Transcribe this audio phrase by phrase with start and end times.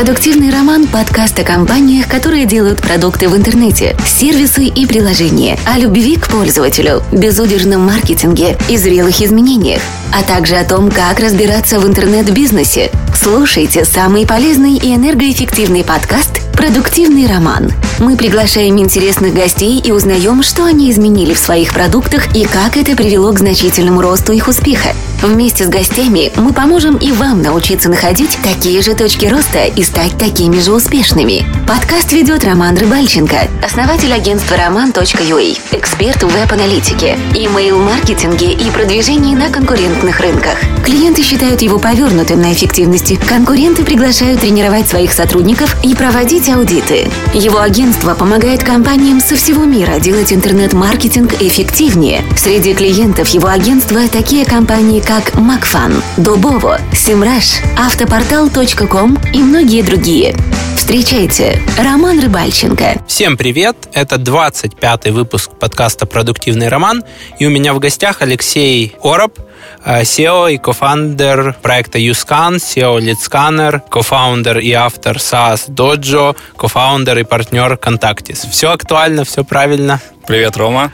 [0.00, 6.16] Продуктивный роман– подкаст о компаниях, которые делают продукты в интернете, сервисы и приложения, о любви
[6.16, 12.90] к пользователю, безудержном маркетинге и зрелых изменениях, а также о том, как разбираться в интернет-бизнесе.
[13.14, 17.70] Слушайте самый полезный и энергоэффективный подкаст «Продуктивный роман».
[17.98, 22.96] Мы приглашаем интересных гостей и узнаем, что они изменили в своих продуктах и как это
[22.96, 24.94] привело к значительному росту их успеха.
[25.22, 30.16] Вместе с гостями мы поможем и вам научиться находить такие же точки роста и стать
[30.16, 31.44] такими же успешными.
[31.68, 40.20] Подкаст ведет Роман Рыбальченко, основатель агентства roman.ua, эксперт в веб-аналитике, имейл-маркетинге и продвижении на конкурентных
[40.20, 40.58] рынках.
[40.86, 43.20] Клиенты считают его повернутым на эффективности.
[43.28, 47.10] Конкуренты приглашают тренировать своих сотрудников и проводить аудиты.
[47.34, 52.24] Его агентство помогает компаниям со всего мира делать интернет-маркетинг эффективнее.
[52.38, 60.36] Среди клиентов его агентства такие компании, как Макфан, Дубово, Симраш, Автопортал.ком и многие другие.
[60.76, 63.02] Встречайте, Роман Рыбальченко.
[63.08, 63.76] Всем привет!
[63.92, 67.02] Это 25-й выпуск подкаста «Продуктивный роман».
[67.40, 69.36] И у меня в гостях Алексей Ороб,
[69.84, 77.24] SEO и кофаундер проекта YouScan, SEO Lead Scanner, кофаундер и автор SaaS Dojo, кофаундер и
[77.24, 78.48] партнер Contactis.
[78.50, 80.00] Все актуально, все правильно?
[80.26, 80.92] Привет, Рома.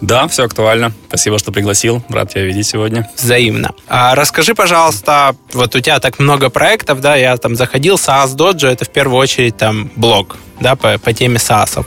[0.00, 0.92] Да, все актуально.
[1.08, 2.04] Спасибо, что пригласил.
[2.08, 3.10] Рад тебя видеть сегодня.
[3.16, 3.74] Взаимно.
[3.88, 8.68] А расскажи, пожалуйста, вот у тебя так много проектов, да, я там заходил, SaaS Dojo,
[8.68, 11.84] это в первую очередь там блог, да, по, по теме SaaS.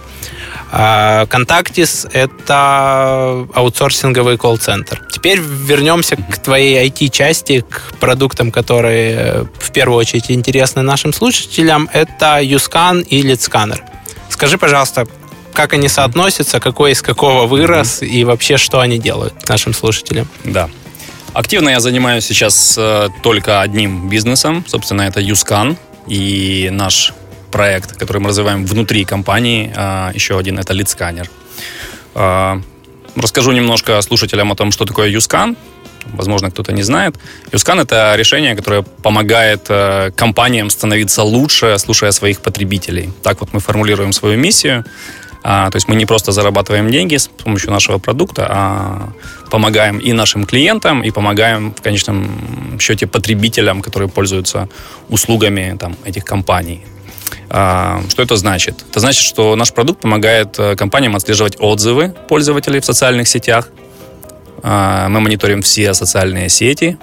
[0.72, 5.02] Контактис– это аутсорсинговый колл-центр.
[5.12, 11.90] Теперь вернемся к твоей IT-части, к продуктам, которые в первую очередь интересны нашим слушателям.
[11.92, 13.80] Это YouScan и LeadScanner.
[14.30, 15.08] Скажи, пожалуйста,
[15.53, 20.28] как они соотносятся, какой из какого вырос и вообще что они делают нашим слушателям?
[20.44, 20.70] Да.
[21.34, 27.14] Активно я занимаюсь сейчас э, только одним бизнесом, собственно, это YouScan и наш
[27.52, 29.72] проект, который мы развиваем внутри компании.
[29.75, 31.30] А, еще один это лид-сканер.
[32.16, 32.61] А,
[33.16, 35.56] расскажу немножко слушателям о том, что такое YouScan.
[36.13, 37.16] Возможно, кто-то не знает.
[37.51, 43.09] YouScan— это решение, которое помогает э, компаниям становиться лучше, слушая своих потребителей.
[43.22, 44.85] Так вот мы формулируем свою миссию.
[45.44, 49.09] А, то есть мы не просто зарабатываем деньги с помощью нашего продукта, а
[49.50, 54.68] помогаем и нашим клиентам, и помогаем в конечном счете потребителям, которые пользуются
[55.09, 56.85] услугами там, этих компаний.
[57.50, 58.86] А, что это значит?
[58.90, 63.70] Это значит, что наш продукт помогает э, компаниям отслеживать отзывы пользователей в социальных сетях.
[64.62, 66.98] А, мы мониторим все социальные сети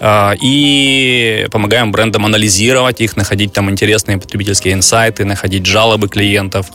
[0.00, 6.66] а, и помогаем брендам анализировать их, находить там интересные потребительские инсайты, находить жалобы клиентов,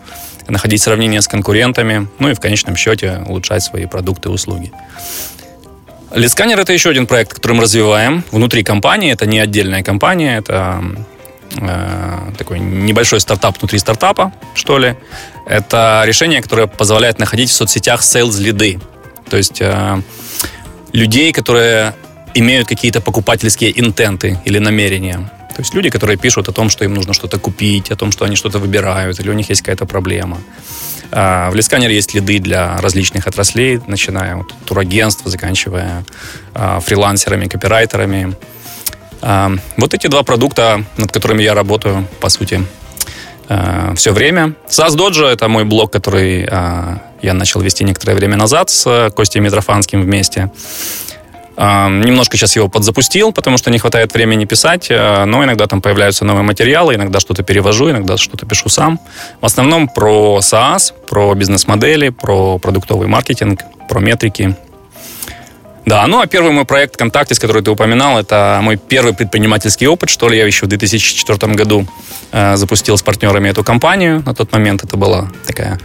[0.47, 4.71] находить сравнения с конкурентами, ну и в конечном счете улучшать свои продукты и услуги.
[6.13, 9.11] Лидсканер это еще один проект, который мы развиваем внутри компании.
[9.11, 10.81] Это не отдельная компания, это
[11.57, 14.95] Э, такой небольшой стартап внутри стартапа, что ли.
[15.45, 18.79] Это решение, которое позволяет находить в соцсетях sales лиды.
[19.29, 20.01] То есть э,
[20.93, 21.93] людей, которые
[22.33, 25.31] имеют какие-то покупательские интенты или намерения.
[25.55, 28.25] То есть люди, которые пишут о том, что им нужно что-то купить, о том, что
[28.25, 30.37] они что-то выбирают, или у них есть какая-то проблема.
[31.11, 36.03] Э, в Лисканере есть лиды для различных отраслей, начиная от турагентства, заканчивая
[36.53, 38.35] фрилансерами, копирайтерами,
[39.77, 42.61] вот эти два продукта, над которыми я работаю, по сути,
[43.49, 44.53] э, все время.
[44.69, 49.39] SAS Dojo— это мой блог, который э, я начал вести некоторое время назад с Костей
[49.41, 50.51] Митрофанским вместе.
[51.57, 56.25] Немножко сейчас его подзапустил, потому что не хватает времени писать, э, но иногда там появляются
[56.25, 58.99] новые материалы, иногда что-то перевожу, иногда что-то пишу сам.
[59.39, 64.55] В основном про SaaS, про бизнес-модели, про продуктовый маркетинг, про метрики
[65.85, 70.09] да, ну а первый мой проект «Контактис», который ты упоминал, это мой первый предпринимательский опыт,
[70.09, 70.37] что ли.
[70.37, 71.87] Я еще в 2004 году
[72.31, 74.23] э, запустил с партнерами эту компанию.
[74.25, 75.79] На тот момент это была такая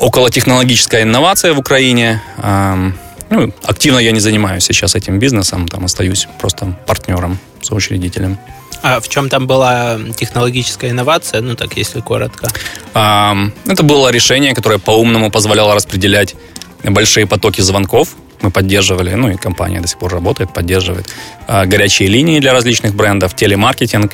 [0.00, 2.20] околотехнологическая инновация в Украине.
[2.38, 2.90] Э,
[3.30, 8.36] ну, активно я не занимаюсь сейчас этим бизнесом, там остаюсь просто партнером, соучредителем.
[8.82, 12.48] А в чем там была технологическая инновация, ну так, если коротко?
[12.92, 16.34] Это было решение, которое по-умному позволяло распределять
[16.82, 21.08] большие потоки звонков мы поддерживали, ну и компания до сих пор работает, поддерживает
[21.46, 24.12] а, горячие линии для различных брендов, телемаркетинг,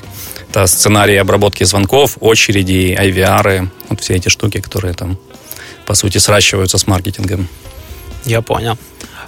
[0.51, 5.19] это сценарии обработки звонков, очереди, IVR, вот все эти штуки, которые там,
[5.87, 7.49] по сути, сращиваются с маркетингом.
[8.25, 8.79] Я понял.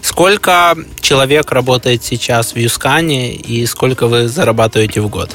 [0.01, 5.31] Сколько человек работает сейчас в Юскане и сколько вы зарабатываете в год?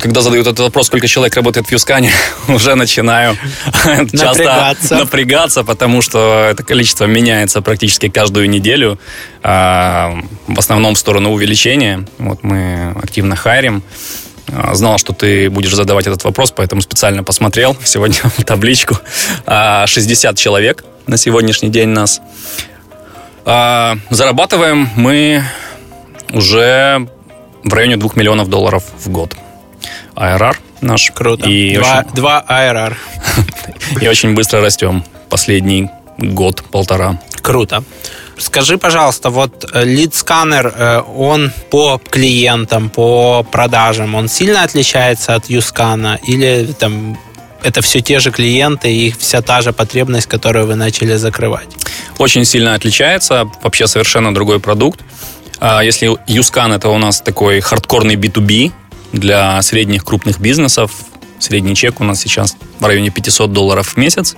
[0.00, 2.12] Когда задают этот вопрос, сколько человек работает в Юскане,
[2.48, 3.36] уже начинаю
[4.12, 8.98] часто напрягаться, потому что это количество меняется практически каждую неделю.
[9.42, 10.14] А,
[10.46, 12.06] в основном в сторону увеличения.
[12.18, 13.82] Вот мы активно хайрим.
[14.52, 18.96] А, знал, что ты будешь задавать этот вопрос, поэтому специально посмотрел сегодня табличку.
[19.46, 22.20] 60 а, человек на сегодняшний день нас.
[23.44, 25.44] Зарабатываем мы
[26.32, 27.06] уже
[27.62, 29.36] в районе 2 миллионов долларов в год.
[30.16, 31.10] АРР наш.
[31.10, 31.48] Круто.
[31.48, 32.14] И два, очень...
[32.14, 32.96] два АРР.
[34.00, 35.04] И очень быстро растем.
[35.28, 35.88] Последний
[36.18, 37.18] год-полтора.
[37.42, 37.82] Круто.
[38.38, 46.18] Скажи, пожалуйста, вот лид-сканер, э, он по клиентам, по продажам, он сильно отличается от Юскана?
[46.26, 47.18] Или там
[47.62, 51.68] это все те же клиенты и вся та же потребность, которую вы начали закрывать?
[52.18, 53.48] Очень сильно отличается.
[53.62, 55.00] Вообще совершенно другой продукт.
[55.60, 58.72] А если Юскан это у нас такой хардкорный B2B
[59.14, 60.90] для средних крупных бизнесов,
[61.38, 64.36] средний чек у нас сейчас в районе 500 долларов в месяц.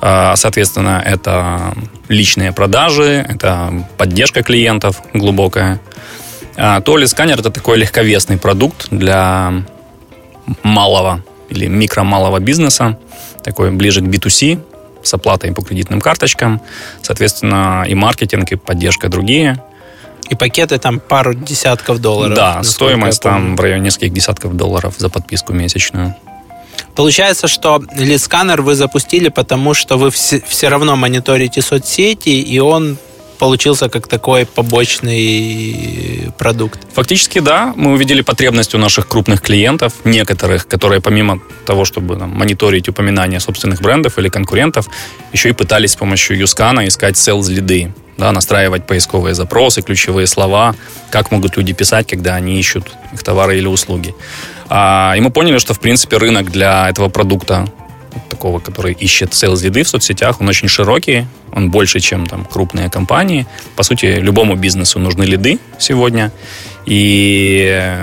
[0.00, 1.74] А, соответственно, это
[2.08, 5.80] личные продажи, это поддержка клиентов глубокая.
[6.56, 9.64] А, то ли сканер это такой легковесный продукт для
[10.62, 12.98] малого или микро-малого бизнеса,
[13.42, 14.60] такой ближе к B2C,
[15.02, 16.60] с оплатой по кредитным карточкам,
[17.00, 19.62] соответственно, и маркетинг, и поддержка другие.
[20.28, 22.34] И пакеты там пару десятков долларов.
[22.34, 26.14] Да, стоимость там в районе нескольких десятков долларов за подписку месячную.
[26.94, 32.96] Получается, что лид-сканер вы запустили, потому что вы все, все равно мониторите соцсети, и он
[33.38, 36.80] получился как такой побочный продукт.
[36.94, 37.74] Фактически, да.
[37.76, 43.40] Мы увидели потребность у наших крупных клиентов, некоторых, которые помимо того, чтобы там, мониторить упоминания
[43.40, 44.86] собственных брендов или конкурентов,
[45.32, 50.74] еще и пытались с помощью Юскана искать sales лиды, да, настраивать поисковые запросы, ключевые слова,
[51.10, 54.14] как могут люди писать, когда они ищут их товары или услуги.
[54.68, 57.66] А, и мы поняли, что, в принципе, рынок для этого продукта
[58.28, 62.90] такого, который ищет sales лиды в соцсетях, он очень широкий, он больше, чем там крупные
[62.90, 63.46] компании.
[63.76, 66.32] По сути, любому бизнесу нужны лиды сегодня.
[66.86, 67.94] И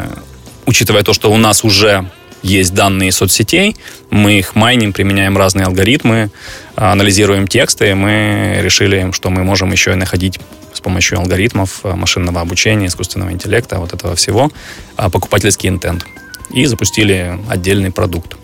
[0.65, 2.09] учитывая то, что у нас уже
[2.43, 3.75] есть данные соцсетей,
[4.11, 6.29] мы их майним, применяем разные алгоритмы,
[6.75, 10.39] анализируем тексты, мы решили, что мы можем еще и находить
[10.73, 14.51] с помощью алгоритмов машинного обучения, искусственного интеллекта, вот этого всего,
[14.97, 16.05] а, покупательский интент
[16.51, 18.35] и запустили отдельный продукт.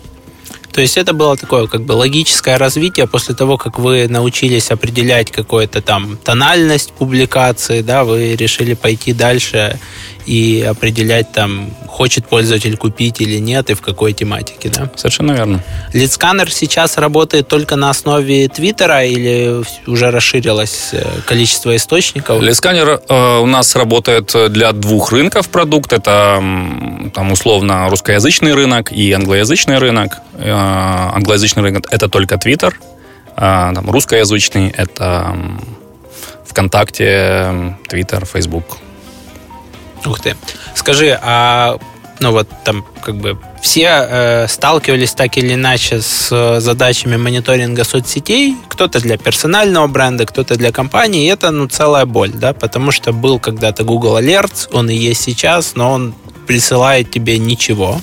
[0.72, 5.30] То есть это было такое как бы логическое развитие после того, как вы научились определять
[5.30, 9.80] какую-то там тональность публикации, да, вы решили пойти дальше
[10.26, 14.90] и определять там, хочет пользователь купить или нет, и в какой тематике, да?
[14.96, 15.62] Совершенно верно.
[15.92, 22.40] Лидсканер сейчас работает только на основе Твиттера или уже расширилось э, количество источников?
[22.42, 25.92] Лидсканер э, у нас работает для двух рынков продукт.
[25.92, 26.42] Это
[27.14, 30.18] там условно русскоязычный рынок и англоязычный рынок.
[30.34, 32.78] Э, англоязычный рынок это только Твиттер,
[33.36, 35.36] там, русскоязычный это
[36.46, 38.78] ВКонтакте, Твиттер, Фейсбук.
[40.06, 40.36] Ух ты.
[40.74, 41.78] Скажи, а
[42.20, 47.84] ну вот там как бы все э, сталкивались так или иначе с э, задачами мониторинга
[47.84, 52.92] соцсетей, кто-то для персонального бренда, кто-то для компании, и это ну целая боль, да, потому
[52.92, 56.14] что был когда-то Google Alerts, он и есть сейчас, но он
[56.46, 58.00] присылает тебе ничего,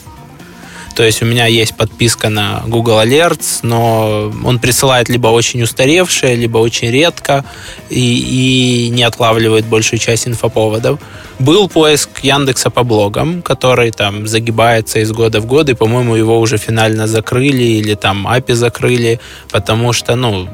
[0.97, 6.35] то есть у меня есть подписка на Google Alerts, но он присылает либо очень устаревшее,
[6.35, 7.45] либо очень редко
[7.91, 10.99] и, и не отлавливает большую часть инфоповодов.
[11.37, 16.39] Был поиск Яндекса по блогам, который там загибается из года в год, и, по-моему, его
[16.39, 19.19] уже финально закрыли или там API закрыли,
[19.51, 20.49] потому что, ну,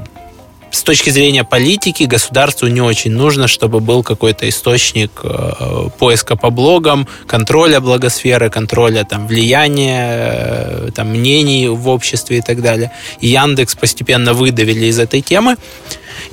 [0.74, 6.50] с точки зрения политики государству не очень нужно, чтобы был какой-то источник э, поиска по
[6.50, 12.92] блогам, контроля благосферы, контроля там, влияния, э, там, мнений в обществе и так далее.
[13.20, 15.58] И Яндекс постепенно выдавили из этой темы.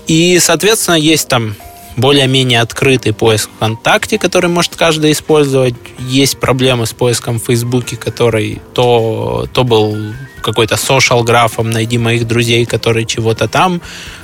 [0.06, 1.54] И, соответственно, есть там
[1.99, 5.75] более-менее открытый поиск ВКонтакте, который может каждый использовать.
[5.99, 12.26] Есть проблемы с поиском в Фейсбуке, который то, то был какой-то social графом, найди моих
[12.26, 13.80] друзей, которые чего-то там.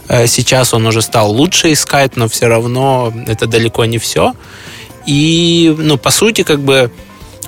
[0.09, 4.35] Э, сейчас он уже стал лучше искать, но все равно это далеко не все.
[5.07, 6.91] И, ну, по сути, как бы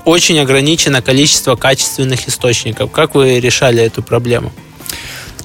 [0.04, 2.90] очень ограничено количество качественных источников.
[2.90, 4.52] Как вы решали эту проблему?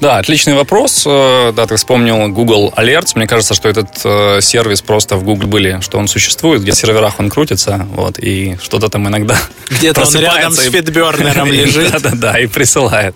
[0.04, 1.06] Да, отличный вопрос.
[1.08, 3.14] Э, да, ты вспомнил Google Alerts.
[3.16, 6.76] Мне кажется, что этот э, сервис просто в Google были, что он существует, где в
[6.76, 9.38] серверах он крутится, вот, и что-то там иногда
[9.70, 11.94] Где-то он рядом с фитбернером лежит.
[11.94, 13.16] Да-да-да, и присылает.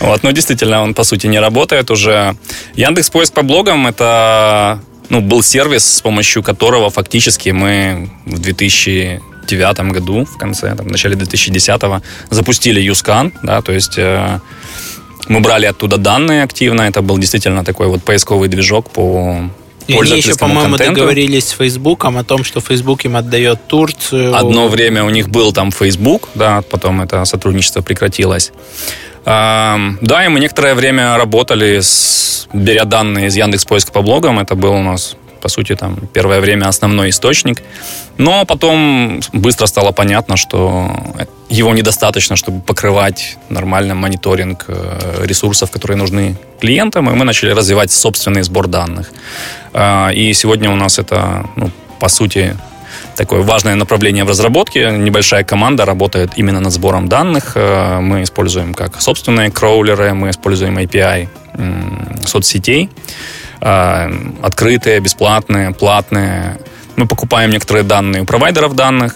[0.00, 2.34] Вот, но действительно, он, по сути, не работает уже.
[2.74, 9.92] Яндекс Поиск по блогам— это ну, был сервис, с помощью которого фактически мы в 2009
[9.92, 11.80] году, в конце, там, в начале 2010
[12.30, 14.40] запустили Юскан, да, то есть э,
[15.28, 16.82] мы брали оттуда данные активно.
[16.82, 19.50] Это был действительно такой вот поисковый движок по
[19.86, 20.94] И они еще, по-моему, контенту.
[20.94, 24.34] договорились с Фейсбуком о том, что Фейсбук им отдает Турцию.
[24.34, 28.52] Одно время у них был там Фейсбук, да, потом это сотрудничество прекратилось.
[29.24, 34.38] Да, и мы некоторое время работали, с, беря данные из Яндекс Поиска по блогам.
[34.38, 37.62] Это был у нас по сути, там первое время основной источник.
[38.18, 40.90] Но потом быстро стало понятно, что
[41.50, 47.90] его недостаточно, чтобы покрывать нормально мониторинг э, ресурсов, которые нужны клиентам, и мы начали развивать
[47.90, 49.10] собственный сбор данных.
[49.74, 51.70] А, и сегодня у нас это, ну,
[52.00, 52.56] по сути,
[53.16, 54.90] такое важное направление в разработке.
[54.92, 57.52] Небольшая команда работает именно над сбором данных.
[57.56, 61.28] Э, мы используем как собственные кроулеры, мы используем API
[62.26, 62.88] соцсетей.
[63.66, 66.60] А, открытые, бесплатные, платные.
[66.96, 69.14] Мы покупаем некоторые данные у провайдеров данных,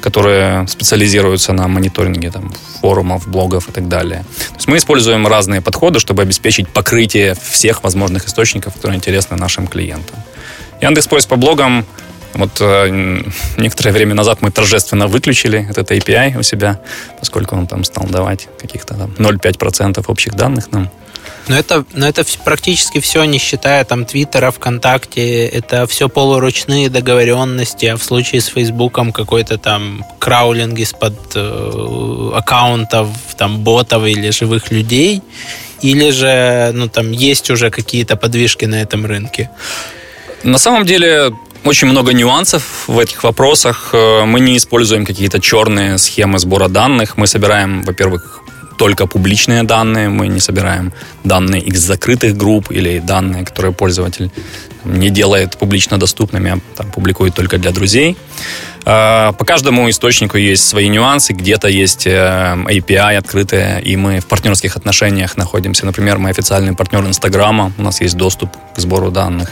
[0.00, 4.24] которые специализируются на мониторинге там, форумов, блогов и так далее.
[4.50, 9.66] То есть мы используем разные подходы, чтобы обеспечить покрытие всех возможных источников, которые интересны нашим
[9.66, 10.16] клиентам.
[10.82, 11.86] Яндекс.Поиск по блогам
[12.34, 13.22] вот э,
[13.56, 16.80] некоторое время назад мы торжественно выключили этот API у себя,
[17.18, 20.90] поскольку он там стал давать каких-то там 0,5% общих данных нам.
[21.48, 27.86] Но это, но это практически все, не считая там Твиттера, ВКонтакте, это все полуручные договоренности,
[27.86, 34.72] а в случае с Фейсбуком какой-то там краулинг из-под э, аккаунтов, там ботов или живых
[34.72, 35.22] людей,
[35.82, 39.50] или же ну, там есть уже какие-то подвижки на этом рынке?
[40.42, 41.32] На самом деле
[41.64, 43.90] очень много нюансов в этих вопросах.
[43.92, 47.16] Э, мы не используем какие-то черные схемы сбора данных.
[47.16, 48.42] Мы собираем, во-первых,
[48.76, 50.92] только публичные данные, мы не собираем
[51.24, 54.30] данные из закрытых групп или данные, которые пользователь
[54.84, 58.16] не делает публично доступными, а там, публикует только для друзей.
[58.84, 64.26] А, по каждому источнику есть свои нюансы, где-то есть э, API открытые, и мы в
[64.26, 65.86] партнерских отношениях находимся.
[65.86, 69.50] Например, мы официальный партнер Инстаграма, у нас есть доступ к сбору данных.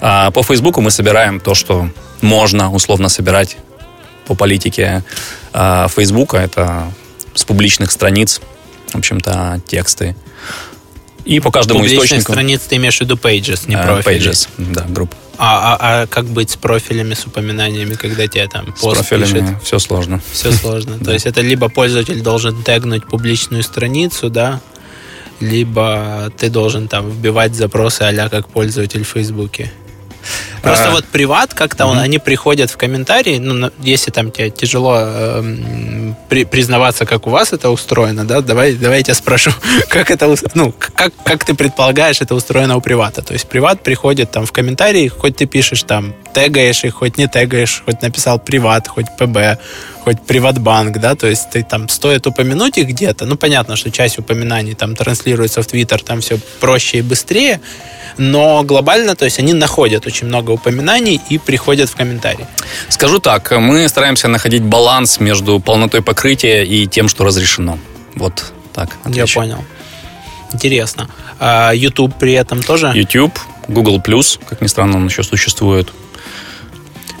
[0.00, 1.90] А по Фейсбуку мы собираем то, что
[2.22, 3.58] можно условно собирать
[4.26, 5.02] по политике
[5.52, 6.38] а, Фейсбука.
[6.38, 6.90] Это
[7.34, 8.40] с публичных страниц
[8.92, 10.16] в общем-то, тексты.
[11.24, 12.32] И по каждому Публичных источнику...
[12.32, 14.30] страниц ты имеешь в виду Pages, не uh, профили?
[14.30, 15.16] Pages, да, группа.
[15.42, 19.46] А, а, а как быть с профилями, с упоминаниями, когда тебе там пост С профилями
[19.46, 19.62] пишет?
[19.62, 20.20] все сложно.
[20.32, 20.98] Все сложно.
[21.04, 24.60] То есть это либо пользователь должен тегнуть публичную страницу, да,
[25.40, 29.72] либо ты должен там вбивать запросы а как пользователь в Фейсбуке.
[30.62, 31.98] Просто а, вот приват как-то угу.
[31.98, 37.52] они приходят в комментарии, ну, если там тебе тяжело э, при, признаваться, как у вас
[37.52, 39.52] это устроено, да, давай, давай я тебя спрошу,
[39.88, 43.22] как это, ну, как, как ты предполагаешь, это устроено у привата.
[43.22, 47.26] То есть приват приходит там в комментарии, хоть ты пишешь там, тегаешь их, хоть не
[47.26, 49.58] тегаешь, хоть написал приват, хоть ПБ,
[50.04, 54.18] хоть приватбанк, да, то есть ты там стоит упомянуть их где-то, ну, понятно, что часть
[54.18, 57.60] упоминаний там транслируется в Твиттер, там все проще и быстрее,
[58.20, 62.46] но глобально, то есть они находят очень много упоминаний и приходят в комментарии.
[62.90, 67.78] Скажу так, мы стараемся находить баланс между полнотой покрытия и тем, что разрешено.
[68.14, 68.90] Вот так.
[69.04, 69.20] Отвечу.
[69.20, 69.64] Я понял.
[70.52, 71.08] Интересно.
[71.38, 72.92] А YouTube при этом тоже?
[72.94, 74.02] YouTube, Google+,
[74.48, 75.88] как ни странно, он еще существует.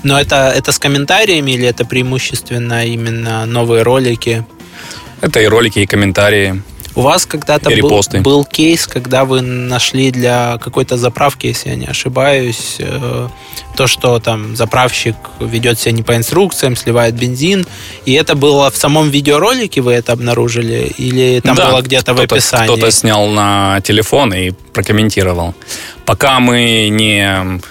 [0.02, 4.44] Но это, это с комментариями или это преимущественно именно новые ролики?
[5.22, 6.62] Это и ролики, и комментарии.
[7.00, 11.86] У вас когда-то был, был кейс, когда вы нашли для какой-то заправки, если я не
[11.86, 13.28] ошибаюсь, э,
[13.74, 17.66] то, что там заправщик ведет себя не по инструкциям, сливает бензин,
[18.04, 22.20] и это было в самом видеоролике, вы это обнаружили, или там да, было где-то в
[22.20, 22.66] описании?
[22.66, 25.54] Кто-то снял на телефон и прокомментировал.
[26.04, 27.62] Пока мы не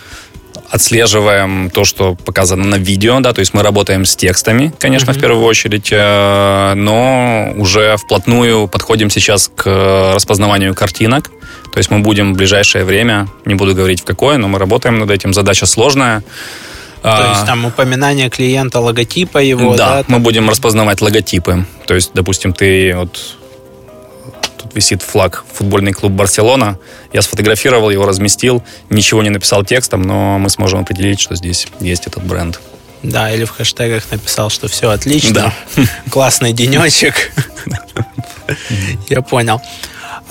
[0.70, 5.18] отслеживаем то, что показано на видео, да, то есть мы работаем с текстами, конечно, mm-hmm.
[5.18, 11.32] в первую очередь, э, но уже вплотную подходим сейчас к распознаванию картинок,
[11.72, 15.00] то есть мы будем в ближайшее время, не буду говорить в какое, но мы работаем
[15.00, 16.24] над этим, задача сложная,
[17.02, 20.00] то а, есть там упоминание клиента, логотипа его, да?
[20.00, 21.66] Да, мы будем распознавать логотипы.
[21.86, 23.38] То есть, допустим, ты вот
[24.76, 26.78] висит флаг футбольный клуб Барселона.
[27.14, 32.08] Я сфотографировал его, разместил, ничего не написал текстом, но мы сможем определить, что здесь есть
[32.08, 32.60] этот бренд.
[33.04, 35.84] Да, или в хэштегах написал, что все отлично, да.
[36.12, 37.32] классный денечек.
[39.10, 39.62] Я понял.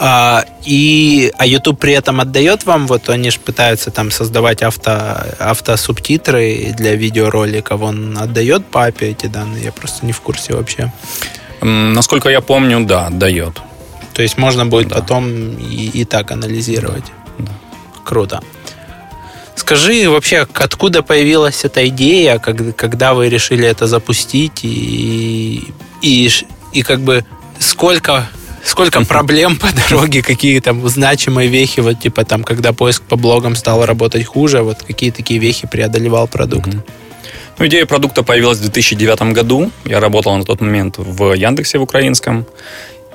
[0.00, 5.16] А, и, а YouTube при этом отдает вам, вот они же пытаются там создавать авто,
[5.40, 9.64] автосубтитры для видеороликов, он отдает папе эти данные?
[9.64, 10.92] Я просто не в курсе вообще.
[11.60, 13.60] Насколько я помню, да, отдает.
[14.18, 14.96] То есть можно будет да.
[14.96, 17.04] потом и, и так анализировать.
[17.38, 17.52] Да.
[18.04, 18.40] Круто.
[19.54, 25.72] Скажи вообще, откуда появилась эта идея, как, когда вы решили это запустить, и,
[26.02, 26.28] и,
[26.72, 27.24] и как бы
[27.60, 28.28] сколько
[28.64, 33.54] Сколько проблем по дороге, какие там значимые вехи, вот типа там, когда поиск по блогам
[33.54, 36.70] стал работать хуже, вот какие такие вехи преодолевал продукт?
[37.58, 39.70] Ну, идея продукта появилась в 2009 году.
[39.84, 42.46] Я работал на тот момент в Яндексе в украинском.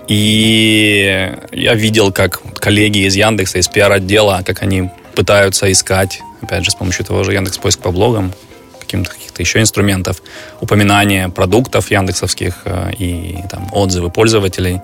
[0.07, 6.71] И я видел, как коллеги из Яндекса, из пиар-отдела, как они пытаются искать, опять же,
[6.71, 8.33] с помощью того же Яндекс поиск по блогам,
[8.79, 10.21] каким-то каких-то еще инструментов,
[10.59, 14.81] упоминания продуктов яндексовских э, и там, отзывы пользователей,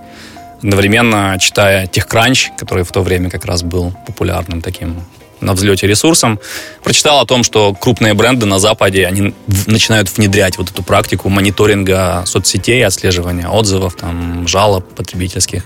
[0.58, 5.04] одновременно читая TechCrunch, который в то время как раз был популярным таким
[5.42, 6.40] на взлете ресурсом,
[6.84, 9.34] прочитал о том, что крупные бренды на Западе, они
[9.68, 15.66] начинают внедрять вот эту практику мониторинга соцсетей, отслеживания отзывов, там, жалоб потребительских.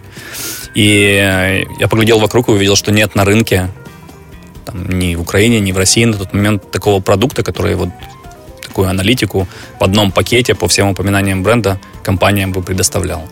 [0.75, 3.69] И я поглядел вокруг и увидел, что нет на рынке
[4.65, 7.89] там, ни в Украине, ни в России на тот момент такого продукта, который вот
[8.61, 9.47] такую аналитику
[9.79, 13.27] в одном пакете по всем упоминаниям бренда компаниям бы предоставлял.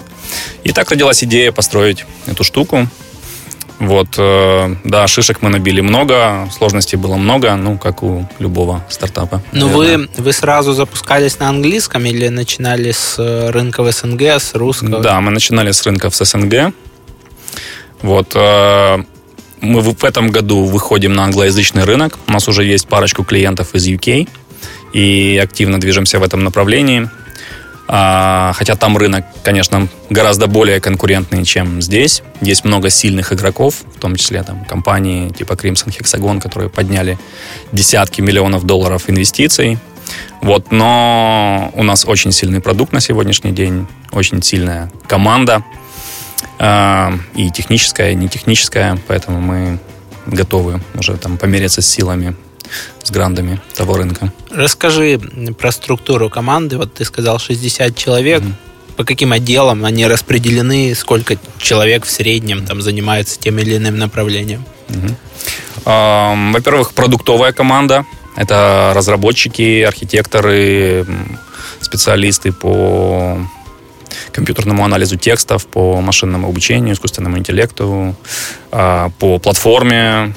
[0.63, 2.87] И так родилась идея построить эту штуку.
[3.81, 9.41] Вот, э, да, шишек мы набили много, сложностей было много, ну, как у любого стартапа.
[9.53, 13.17] Ну, вы, вы сразу запускались на английском или начинали с
[13.51, 14.99] рынков СНГ, с русского?
[14.99, 16.73] Да, мы начинали с рынков с СНГ.
[18.03, 19.03] Вот, э,
[19.61, 22.19] мы в этом году выходим на англоязычный рынок.
[22.27, 24.29] У нас уже есть парочку клиентов из UK
[24.93, 27.09] и активно движемся в этом направлении.
[27.93, 32.23] А, хотя там рынок, конечно, гораздо более конкурентный, чем здесь.
[32.39, 37.19] Есть много сильных игроков, в том числе там компании типа Crimson Hexagon, которые подняли
[37.73, 39.77] десятки миллионов долларов инвестиций.
[40.41, 45.61] Вот, но у нас очень сильный продукт на сегодняшний день, очень сильная команда,
[46.59, 49.79] э, и техническая, и не техническая, поэтому мы
[50.27, 52.35] готовы уже там помериться с силами
[53.03, 54.31] с грандами того рынка.
[54.51, 55.19] Расскажи
[55.57, 56.77] про структуру команды.
[56.77, 58.41] Вот ты сказал 60 человек.
[58.41, 58.95] Mm-hmm.
[58.97, 60.93] По каким отделам они распределены?
[60.95, 64.65] Сколько человек в среднем там занимается тем или иным направлением?
[65.85, 68.05] Uh, во-первых, продуктовая команда.
[68.35, 71.05] Это разработчики, архитекторы,
[71.81, 73.37] специалисты по
[74.31, 78.15] компьютерному анализу текстов, по машинному обучению, искусственному интеллекту,
[78.71, 80.33] а, по платформе,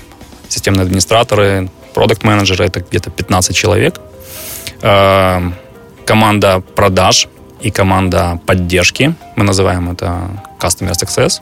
[0.49, 4.01] системные администраторы, продукт-менеджеры, это где-то 15 человек.
[4.83, 5.41] Э,
[6.07, 7.29] команда продаж
[7.61, 10.29] и команда поддержки, мы называем это
[10.61, 11.41] Customer Success,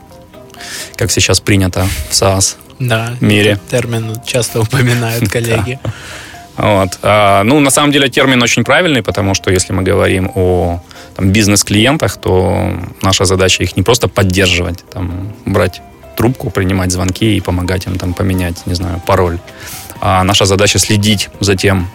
[0.95, 3.59] как сейчас принято в SaaS да, мире.
[3.69, 5.79] термин часто упоминают коллеги.
[6.57, 6.99] Вот.
[7.01, 10.79] А, ну, на самом деле термин очень правильный, потому что если мы говорим о
[11.15, 15.81] там, бизнес-клиентах, то наша задача их не просто поддерживать, там, брать
[16.15, 19.39] трубку, принимать звонки и помогать им там поменять, не знаю, пароль.
[20.05, 21.87] А наша задача следить за тем,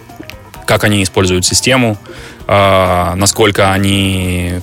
[0.65, 1.95] как они используют систему,
[2.47, 4.61] а, насколько они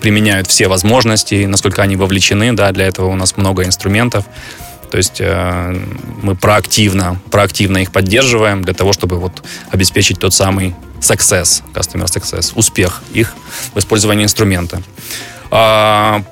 [0.00, 2.52] применяют все возможности, насколько они вовлечены.
[2.52, 4.24] Да, для этого у нас много инструментов.
[4.90, 5.80] То есть э,
[6.20, 12.50] мы проактивно, проактивно их поддерживаем для того, чтобы вот обеспечить тот самый success, customer success,
[12.56, 13.34] успех их
[13.72, 14.82] в использовании инструмента.
[15.52, 16.24] А,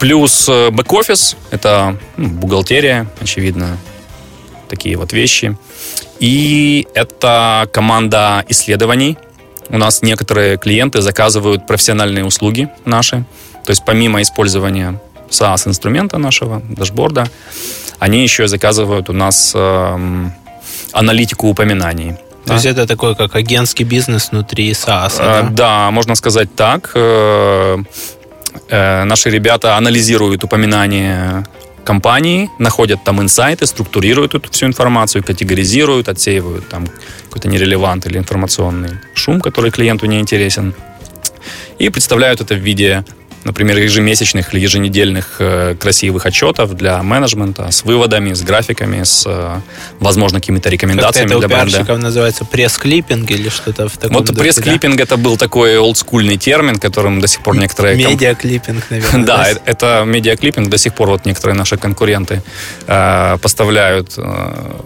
[0.00, 3.78] плюс бэк-офис, это ну, бухгалтерия, очевидно,
[4.68, 5.56] такие вот вещи.
[6.20, 9.16] И это команда исследований.
[9.70, 13.24] У нас некоторые клиенты заказывают профессиональные услуги наши.
[13.64, 15.00] То есть помимо использования
[15.30, 17.26] SaaS-инструмента нашего, дашборда,
[17.98, 20.28] они еще заказывают у нас э,
[20.92, 22.12] аналитику упоминаний.
[22.12, 22.54] То да?
[22.54, 25.48] есть это такой как агентский бизнес внутри SaaS, э, да?
[25.50, 26.92] Да, можно сказать так.
[26.94, 27.78] Э,
[28.70, 31.44] э, наши ребята анализируют упоминания
[31.88, 36.86] компании, находят там инсайты, структурируют эту всю информацию, категоризируют, отсеивают там
[37.24, 40.74] какой-то нерелевант или информационный шум, который клиенту не интересен,
[41.78, 43.04] и представляют это в виде
[43.44, 49.60] например, ежемесячных или еженедельных э, красивых отчетов для менеджмента с выводами, с графиками, с, э,
[50.00, 51.80] возможно, какими-то рекомендациями как для бренда.
[51.80, 55.02] Это называется пресс-клиппинг или что-то в таком Вот пресс-клиппинг да?
[55.02, 57.96] это был такой олдскульный термин, которым до сих пор некоторые...
[57.96, 59.24] Медиаклиппинг, наверное.
[59.28, 60.68] Да, это медиаклиппинг.
[60.68, 62.42] До сих пор вот некоторые наши конкуренты
[62.86, 64.80] э, поставляют э,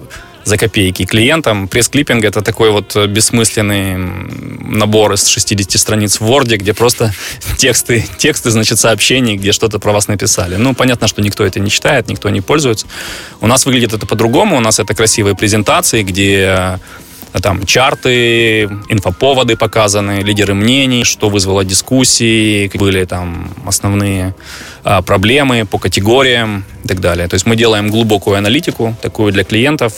[0.44, 1.68] за копейки клиентам.
[1.68, 7.12] Пресс-клиппинг— это такой вот бессмысленный набор из 60 страниц в Word, где просто
[7.56, 10.56] тексты, тексты, значит, сообщений, где что-то про вас написали.
[10.56, 12.86] Ну, понятно, что никто это не читает, никто не пользуется.
[13.40, 14.56] У нас выглядит это по-другому.
[14.56, 16.78] У нас это красивые презентации, где
[17.32, 24.34] э, там чарты, инфоповоды показаны, лидеры мнений, что вызвало дискуссии, были там основные
[24.84, 27.28] а, проблемы по категориям и так далее.
[27.28, 29.94] То есть мы делаем глубокую аналитику, такую для клиентов,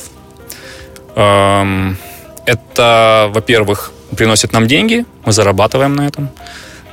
[1.16, 6.31] это, во-первых, приносит нам деньги, мы зарабатываем на этом.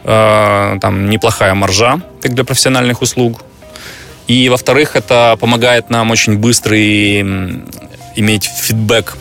[0.03, 3.43] Э, там неплохая маржа, как для профессиональных услуг.
[4.27, 7.21] И, во-вторых, это помогает нам очень быстрый
[8.15, 9.17] иметь фидбэк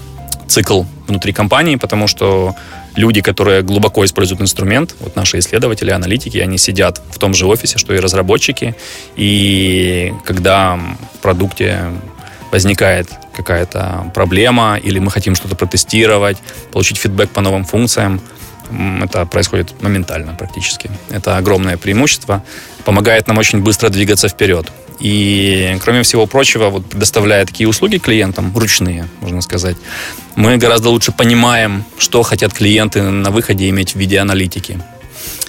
[0.47, 2.55] цикл внутри компании, потому что
[2.97, 7.79] люди, которые глубоко используют инструмент, вот наши исследователи, аналитики, они сидят в том же офисе,
[7.79, 8.75] что и разработчики,
[9.17, 10.79] и когда
[11.15, 11.85] в продукте
[12.51, 13.09] возникает
[13.41, 16.39] какая-то проблема, или мы хотим что-то протестировать,
[16.73, 18.21] получить фидбэк по новым функциям,
[19.03, 20.91] это происходит моментально практически.
[21.11, 22.43] Это огромное преимущество,
[22.85, 24.71] помогает нам очень быстро двигаться вперед.
[25.01, 29.77] И, кроме всего прочего, вот предоставляя такие услуги клиентам, ручные, можно сказать,
[30.37, 34.79] мы гораздо лучше понимаем, что хотят клиенты на выходе иметь в виде аналитики.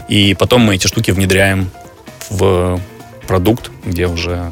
[0.07, 1.69] И потом мы эти штуки внедряем
[2.29, 2.79] в
[3.27, 4.51] продукт, где уже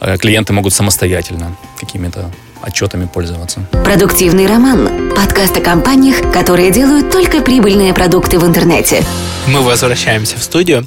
[0.00, 2.30] э, клиенты могут самостоятельно какими-то
[2.62, 3.60] отчетами пользоваться.
[3.84, 5.12] Продуктивный роман.
[5.14, 9.02] Подкаст о компаниях, которые делают только прибыльные продукты в интернете.
[9.46, 10.86] Мы возвращаемся в студию.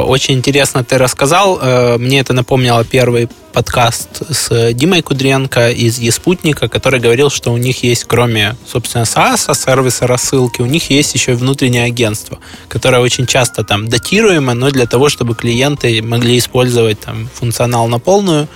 [0.00, 1.60] Очень интересно ты рассказал.
[1.62, 7.56] Э, мне это напомнило первый подкаст с Димой Кудренко из Еспутника, который говорил, что у
[7.56, 13.00] них есть, кроме, собственно, SaaS, сервиса рассылки, у них есть еще и внутреннее агентство, которое
[13.00, 18.48] очень часто там датируемо, но для того, чтобы клиенты могли использовать там функционал на полную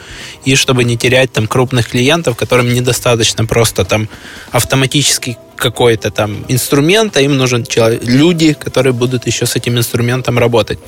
[0.45, 4.09] и чтобы не терять там крупных клиентов, которым недостаточно просто там
[4.51, 10.39] автоматически какой-то там инструмент, а им нужен человек, люди, которые будут еще с этим инструментом
[10.39, 10.79] работать.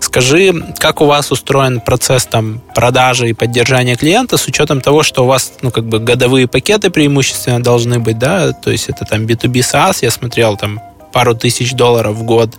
[0.00, 5.24] Скажи, как у вас устроен процесс там продажи и поддержания клиента с учетом того, что
[5.24, 9.26] у вас, ну, как бы годовые пакеты преимущественно должны быть, да, то есть это там
[9.26, 10.80] B2B SaaS, я смотрел там
[11.12, 12.50] пару тысяч долларов в год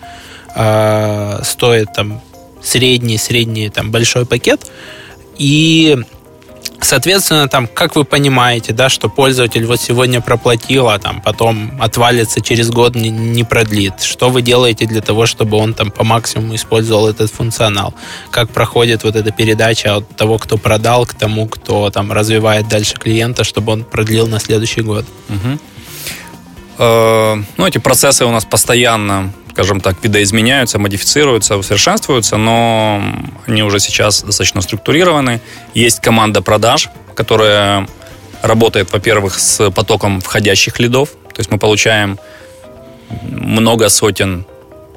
[0.56, 2.22] э, стоит там
[2.62, 4.62] средний, средний там большой пакет,
[5.38, 5.98] и
[6.82, 12.42] Соответственно, там, как вы понимаете, да, что пользователь вот сегодня проплатил, а там потом отвалится
[12.42, 14.02] через год, не, не продлит.
[14.02, 17.94] Что вы делаете для того, чтобы он там по максимуму использовал этот функционал?
[18.32, 22.96] Как проходит вот эта передача от того, кто продал, к тому, кто там развивает дальше
[22.96, 25.06] клиента, чтобы он продлил на следующий год?
[25.30, 25.60] Угу.
[26.80, 33.02] Ну, эти процессы у нас постоянно скажем так, видоизменяются, модифицируются, усовершенствуются, но
[33.48, 35.42] они уже сейчас достаточно структурированы.
[35.76, 37.88] Есть команда продаж, которая
[38.42, 41.10] работает, во-первых, с потоком входящих лидов.
[41.34, 42.20] То есть мы получаем
[43.22, 44.46] много сотен,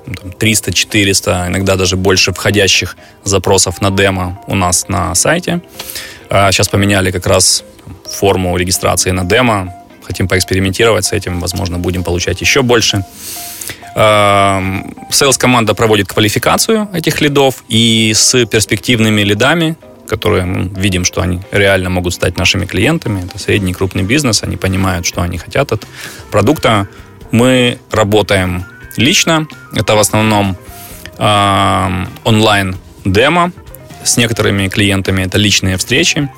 [0.06, 5.60] 300-400, иногда даже больше входящих запросов на демо у нас на сайте.
[6.28, 7.62] Сейчас а поменяли как раз
[8.08, 9.74] форму регистрации на демо.
[10.04, 13.04] Хотим поэкспериментировать с этим, возможно, будем получать еще больше.
[13.96, 21.88] Сейлс-команда проводит квалификацию этих лидов, и с перспективными лидами, которые мы видим, что они реально
[21.88, 25.86] могут стать нашими клиентами, это средний крупный бизнес, они понимают, что они хотят от
[26.30, 26.88] продукта.
[27.30, 28.66] Мы работаем
[28.98, 30.58] лично, это в основном
[31.16, 33.52] э, онлайн-демо,
[34.04, 36.28] с некоторыми клиентами это личные встречи.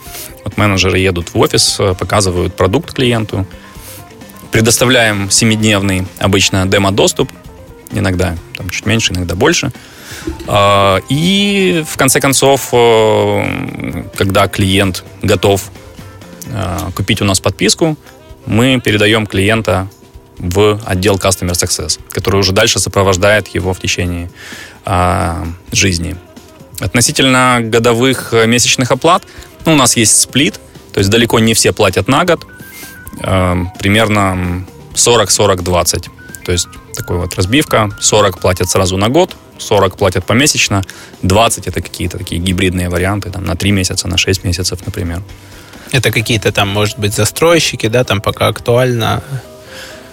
[0.44, 3.46] Вот менеджеры едут в офис, показывают продукт клиенту.
[4.52, 7.30] Предоставляем семидневный обычно демо-доступ
[7.92, 9.72] иногда там чуть меньше, иногда больше.
[10.46, 15.70] А, и в конце концов, э, когда клиент готов
[16.46, 17.96] э, купить у нас подписку,
[18.46, 19.88] мы передаем клиента
[20.38, 24.30] в отдел Customer Success, который уже дальше сопровождает его в течение
[24.84, 26.16] а, жизни.
[26.80, 29.24] Относительно годовых э, месячных оплат,
[29.66, 30.60] ну, у нас есть сплит,
[30.92, 32.46] то есть далеко не все платят на год,
[33.20, 36.08] примерно 40-40-20.
[36.48, 37.90] То есть такой вот разбивка.
[38.00, 40.82] 40 платят сразу на год, 40 платят помесячно,
[41.20, 45.22] 20 это какие-то такие гибридные варианты, там, на 3 месяца, на 6 месяцев, например.
[45.92, 49.22] Это какие-то там, может быть, застройщики, да, там пока актуально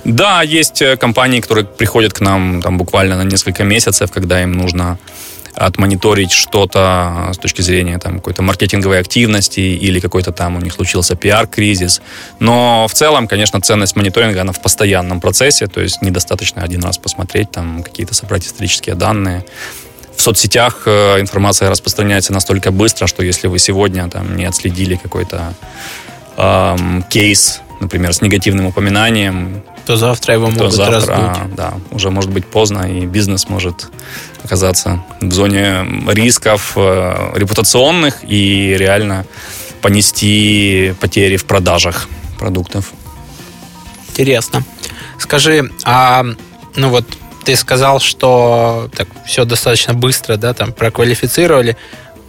[0.03, 4.51] да, есть э, компании, которые приходят к нам там буквально на несколько месяцев, когда им
[4.51, 4.97] нужно
[5.55, 11.15] отмониторить что-то с точки зрения там, какой-то маркетинговой активности или какой-то там у них случился
[11.15, 12.01] пиар-кризис.
[12.39, 16.97] Но в целом, конечно, ценность мониторинга, она в постоянном процессе, то есть недостаточно один раз
[16.97, 19.45] посмотреть, там какие-то собрать исторические данные.
[20.15, 25.53] В соцсетях э, информация распространяется настолько быстро, что если вы сегодня там не отследили какой-то
[26.37, 31.55] эм, кейс, например, с негативным упоминанием, то завтра его могут то завтра, раздуть.
[31.55, 33.87] Да, уже может быть поздно, и бизнес может
[34.43, 39.25] оказаться в зоне рисков э, репутационных и реально
[39.81, 42.07] понести потери в продажах
[42.39, 42.91] продуктов.
[44.09, 44.63] Интересно.
[45.19, 46.25] Скажи, а
[46.75, 47.05] ну вот
[47.43, 51.77] ты сказал, что так все достаточно быстро, да, там проквалифицировали.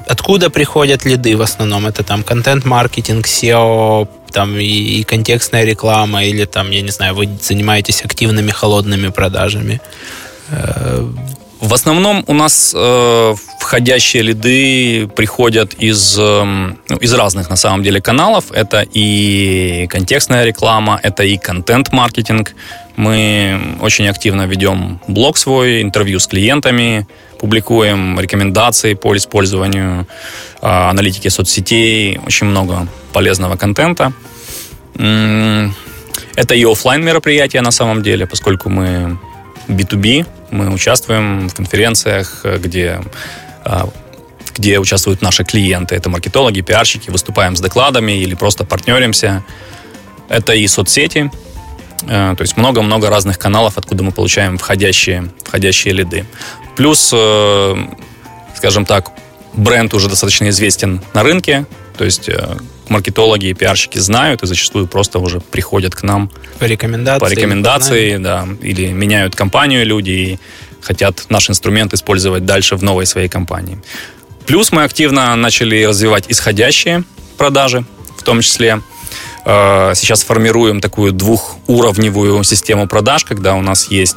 [0.07, 1.87] Откуда приходят лиды в основном?
[1.87, 4.65] Это там контент-маркетинг, SEO, там и,
[5.01, 9.81] и контекстная реклама, или там, я не знаю, вы занимаетесь активными холодными продажами?
[10.51, 11.05] Э,
[11.61, 16.45] В основном у нас э, входящие лиды приходят из, э,
[17.01, 18.53] из разных, на самом деле, каналов.
[18.53, 22.55] Это и контекстная реклама, это и контент-маркетинг.
[22.97, 27.07] Мы очень активно ведем блог свой, интервью с клиентами,
[27.39, 30.07] публикуем рекомендации по использованию
[30.63, 34.13] э, аналитики соцсетей, очень много полезного контента.
[34.95, 39.19] Это и офлайн мероприятия на самом деле, поскольку мы
[39.69, 43.01] B2B, мы участвуем в конференциях, где
[43.65, 43.89] а,
[44.55, 45.95] где участвуют наши клиенты.
[45.97, 49.45] Это маркетологи, пиарщики, выступаем с докладами или просто партнеримся.
[50.29, 51.31] Это и соцсети,
[51.99, 56.25] то есть много-много разных каналов, откуда мы получаем входящие, входящие лиды.
[56.77, 57.77] Плюс, э,
[58.55, 59.11] скажем так,
[59.55, 62.57] бренд уже достаточно известен на рынке, то есть э,
[62.89, 68.17] маркетологи и пиарщики знают и зачастую просто уже приходят к нам по рекомендации, по рекомендации
[68.19, 70.39] да, или меняют компанию люди и
[70.83, 73.79] хотят наш инструмент использовать дальше в новой своей компании.
[74.47, 77.05] Плюс мы активно начали развивать исходящие
[77.37, 77.85] продажи,
[78.17, 78.81] в том числе э,
[79.47, 84.17] сейчас формируем такую двухуровневую систему продаж, когда у нас есть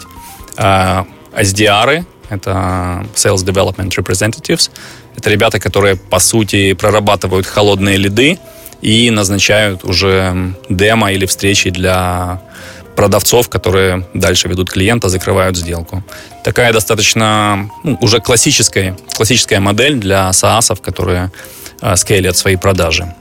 [0.58, 4.72] э, SDR, это Sales Development Representatives,
[5.16, 8.40] это ребята, которые, по сути, прорабатывают холодные лиды
[8.82, 12.42] и назначают уже демо или встречи для
[12.96, 16.04] продавцов, которые дальше ведут клиента, закрывают сделку.
[16.44, 21.32] Такая достаточно ну, уже классическая, классическая модель для SaaS, которые
[21.82, 23.14] э, скейлят свои продажи.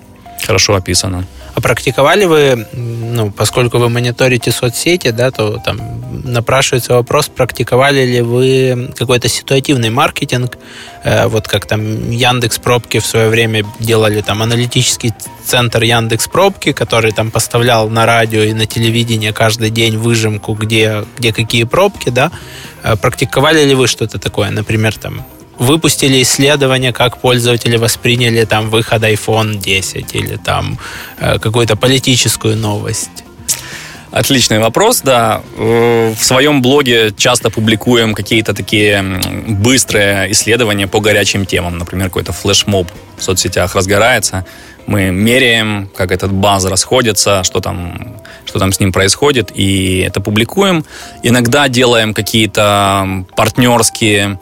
[0.47, 1.27] Хорошо описано.
[1.59, 5.81] А практиковали вы, ну, поскольку вы мониторите соцсети, да, то там
[6.23, 10.57] напрашивается вопрос, практиковали ли вы какой-то ситуативный маркетинг,
[11.03, 15.13] э, вот как там Яндекс Пробки в свое время делали там аналитический
[15.45, 21.05] центр Яндекс Пробки, который там поставлял на радио и на телевидение каждый день выжимку, где,
[21.19, 22.31] где какие пробки, да,
[22.85, 25.25] э, практиковали ли вы что-то такое, например, там
[25.59, 30.79] выпустили исследование, как пользователи восприняли там выход iPhone 10 или там
[31.19, 33.25] э, какую-то политическую новость?
[34.11, 35.43] Отличный вопрос, да.
[35.57, 39.03] Э, в своем блоге часто публикуем какие-то такие
[39.47, 41.77] быстрые исследования по горячим темам.
[41.77, 44.47] Например, какой-то флешмоб в соцсетях разгорается.
[44.87, 48.17] Мы меряем, как этот баз расходится, что там,
[48.47, 50.87] что там с ним происходит, и это публикуем.
[51.23, 54.41] Иногда делаем какие-то партнерские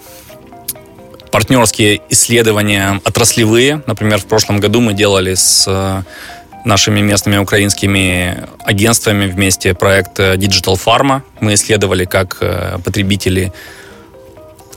[1.36, 3.82] партнерские исследования отраслевые.
[3.86, 6.02] Например, в прошлом году мы делали с э,
[6.64, 11.20] нашими местными украинскими агентствами вместе проект э, Digital Pharma.
[11.40, 13.52] Мы исследовали, как э, потребители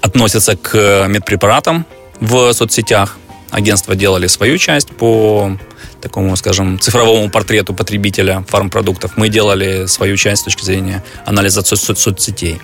[0.02, 1.86] относятся к медпрепаратам
[2.20, 3.18] в соцсетях.
[3.52, 5.58] Агентства делали свою часть по
[6.02, 9.16] такому, скажем, цифровому портрету потребителя фармпродуктов.
[9.16, 12.60] Мы делали свою часть с точки зрения анализа со- со- соцсетей.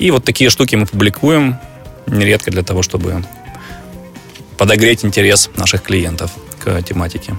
[0.00, 1.56] И вот такие штуки мы публикуем
[2.08, 3.24] нередко для того, чтобы
[4.56, 7.36] подогреть интерес наших клиентов к тематике.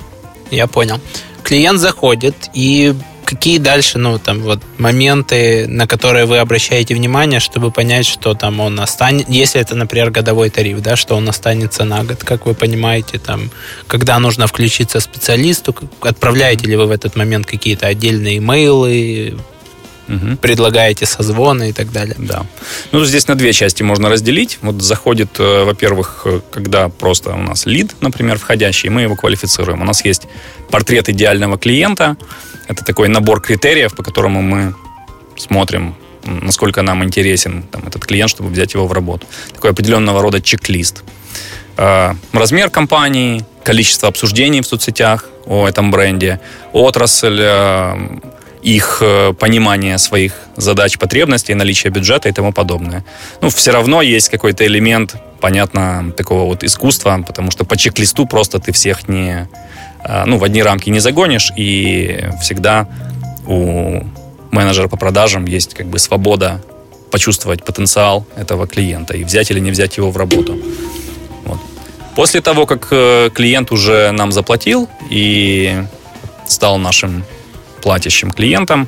[0.51, 0.99] Я понял.
[1.43, 2.93] Клиент заходит, и
[3.29, 8.59] какие дальше, ну, там, вот, моменты, на которые вы обращаете внимание, чтобы понять, что там
[8.59, 12.55] он останется, если это, например, годовой тариф, да, что он останется на год, как вы
[12.55, 13.51] понимаете, там,
[13.87, 19.37] когда нужно включиться специалисту, отправляете ли вы в этот момент какие-то отдельные имейлы,
[20.09, 20.37] угу.
[20.37, 22.15] предлагаете созвоны и так далее.
[22.17, 22.45] Да.
[22.91, 24.59] Ну, здесь на две части можно разделить.
[24.61, 29.81] Вот заходит, э, во-первых, э, когда просто у нас лид, например, входящий, мы его квалифицируем.
[29.81, 30.23] У нас есть
[30.71, 32.17] портрет идеального клиента.
[32.67, 34.73] Это такой набор критериев, по которому мы
[35.37, 39.25] смотрим, насколько нам интересен там, этот клиент, чтобы взять его в работу.
[39.53, 41.03] Такой определенного рода чек-лист.
[41.77, 46.39] Э, размер компании, количество обсуждений в соцсетях о этом бренде,
[46.73, 47.39] отрасль,
[48.61, 53.05] их э, понимание своих задач, потребностей, наличие бюджета и тому подобное.
[53.41, 58.59] Ну, все равно есть какой-то элемент, понятно, такого вот искусства, потому что по чек-листу просто
[58.59, 59.47] ты всех не,
[60.03, 62.87] э, ну, в одни рамки не загонишь, и всегда
[63.47, 64.03] у
[64.51, 66.61] менеджера по продажам есть как бы свобода
[67.11, 70.59] почувствовать потенциал этого клиента и взять или не взять его в работу.
[71.45, 71.59] Вот.
[72.15, 75.81] После того, как э, клиент уже нам заплатил и
[76.45, 77.23] стал нашим
[77.81, 78.87] платящим клиентам.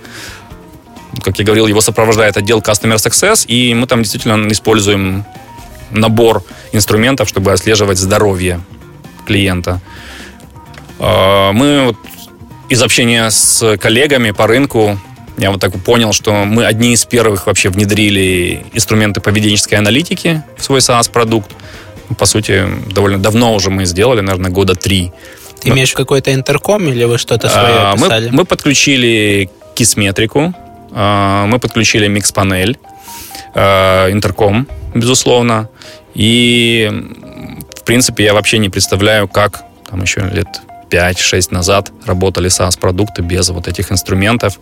[1.23, 5.25] Как я говорил, его сопровождает отдел Customer Success, и мы там действительно используем
[5.91, 8.61] набор инструментов, чтобы отслеживать здоровье
[9.25, 9.81] клиента.
[10.99, 11.97] А, мы вот
[12.69, 14.97] из общения с коллегами по рынку
[15.37, 20.63] я вот так понял, что мы одни из первых вообще внедрили инструменты поведенческой аналитики в
[20.63, 21.51] свой SaaS-продукт.
[22.17, 25.11] По сути, довольно давно уже мы сделали, наверное, года три.
[25.61, 30.53] Ты имеешь какой-то интерком или вы что-то свое а, Мы, мы подключили кисметрику,
[30.91, 32.77] а, мы подключили микс-панель,
[33.53, 35.69] э, интерком, безусловно.
[36.13, 36.89] И,
[37.75, 40.47] в принципе, я вообще не представляю, как там еще лет
[40.89, 44.59] 5-6 назад работали SaaS-продукты без вот этих инструментов.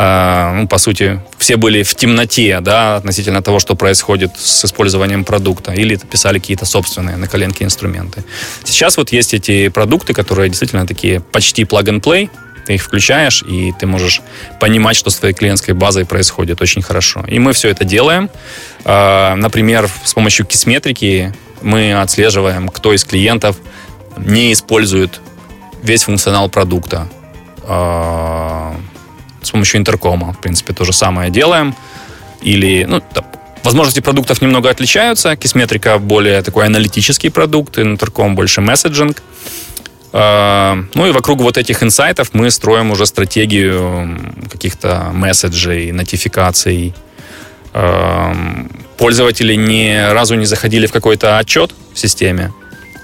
[0.00, 5.24] А, ну, по сути, все были в темноте, да, относительно того, что происходит с использованием
[5.24, 8.22] продукта, или писали какие-то собственные на коленке инструменты.
[8.62, 12.30] Сейчас вот есть эти продукты, которые действительно такие почти plug-and-play,
[12.64, 14.22] ты их включаешь, и ты можешь
[14.60, 17.24] понимать, что с твоей клиентской базой происходит очень хорошо.
[17.26, 18.30] И мы все это делаем.
[18.84, 23.56] А, например, с помощью кисметрики мы отслеживаем, кто из клиентов
[24.16, 25.20] не использует
[25.82, 27.08] весь функционал продукта
[27.64, 28.76] а,
[29.42, 30.32] с помощью интеркома.
[30.32, 31.74] В принципе, то же самое делаем.
[32.42, 33.24] Или, ну, да,
[33.64, 35.36] возможности продуктов немного отличаются.
[35.36, 39.22] Кисметрика более такой аналитический продукт, интерком больше месседжинг.
[40.12, 44.18] А, ну и вокруг вот этих инсайтов мы строим уже стратегию
[44.50, 46.94] каких-то месседжей, нотификаций.
[47.74, 48.34] А,
[48.96, 52.52] пользователи ни разу не заходили в какой-то отчет в системе.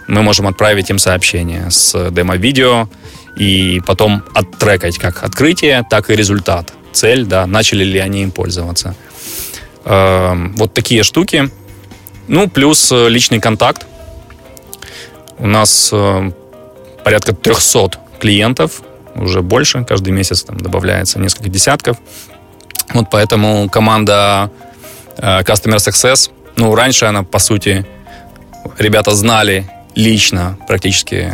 [0.06, 2.88] Мы можем отправить им сообщение с демо-видео,
[3.36, 6.72] и потом оттрекать как открытие, так и результат.
[6.92, 8.94] Цель, да, начали ли они им пользоваться.
[9.84, 11.50] Эм, вот такие штуки.
[12.28, 13.86] Ну, плюс э, личный контакт.
[15.38, 16.30] У нас э,
[17.04, 18.82] порядка 300 клиентов,
[19.14, 21.98] уже больше, каждый месяц там добавляется несколько десятков.
[22.92, 24.50] Вот поэтому команда
[25.16, 27.84] э, Customer Success, ну, раньше она, по сути,
[28.78, 31.32] ребята знали лично практически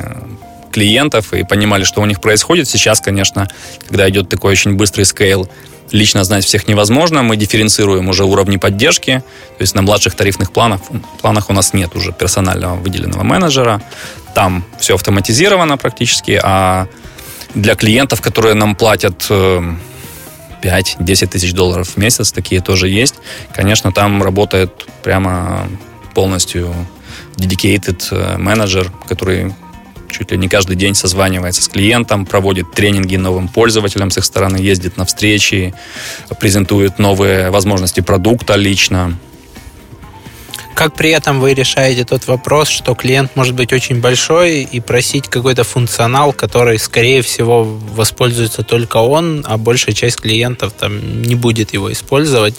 [0.70, 2.68] клиентов и понимали, что у них происходит.
[2.68, 3.48] Сейчас, конечно,
[3.88, 5.48] когда идет такой очень быстрый скейл,
[5.92, 7.22] лично знать всех невозможно.
[7.22, 9.22] Мы дифференцируем уже уровни поддержки.
[9.58, 10.80] То есть на младших тарифных планах,
[11.20, 13.82] планах у нас нет уже персонального выделенного менеджера.
[14.34, 16.40] Там все автоматизировано практически.
[16.42, 16.86] А
[17.54, 19.80] для клиентов, которые нам платят 5-10
[20.62, 23.16] э, тысяч долларов в месяц, такие тоже есть.
[23.52, 25.68] Конечно, там работает прямо
[26.14, 26.72] полностью
[27.36, 29.52] dedicated э, менеджер, который
[30.10, 34.56] чуть ли не каждый день созванивается с клиентом, проводит тренинги новым пользователям с их стороны,
[34.58, 35.74] ездит на встречи,
[36.38, 39.18] презентует новые возможности продукта лично.
[40.74, 45.28] Как при этом вы решаете тот вопрос, что клиент может быть очень большой и просить
[45.28, 51.74] какой-то функционал, который, скорее всего, воспользуется только он, а большая часть клиентов там не будет
[51.74, 52.54] его использовать?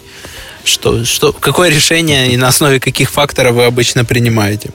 [0.62, 4.70] Что, что, какое решение и на основе каких факторов вы обычно принимаете?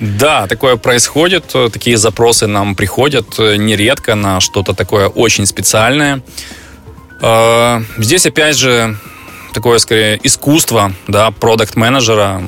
[0.00, 1.54] Да, такое происходит.
[1.72, 6.22] Такие запросы нам приходят э, нередко на что-то такое очень специальное.
[7.20, 8.96] Э, здесь, опять же,
[9.52, 12.42] такое, скорее, искусство, да, продукт-менеджера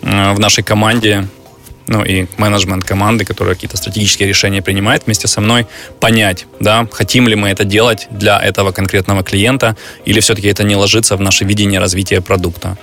[0.00, 1.28] в нашей команде
[1.86, 5.66] ну и менеджмент команды, которая какие-то стратегические решения принимает вместе со мной,
[6.00, 10.76] понять, да, хотим ли мы это делать для этого конкретного клиента, или все-таки это не
[10.76, 12.76] ложится в наше видение развития продукта.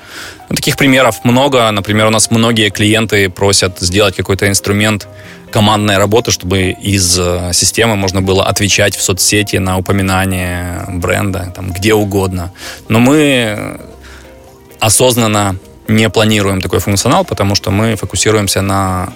[0.50, 1.72] Ну, таких примеров много.
[1.72, 5.08] Например, у нас многие клиенты просят сделать какой-то инструмент
[5.52, 11.72] командной работы, чтобы из э, системы можно было отвечать в соцсети на упоминание бренда, там,
[11.72, 12.52] где угодно.
[12.88, 13.80] Но мы
[14.80, 15.58] осознанно
[15.92, 19.14] не планируем такой функционал, потому что мы фокусируемся на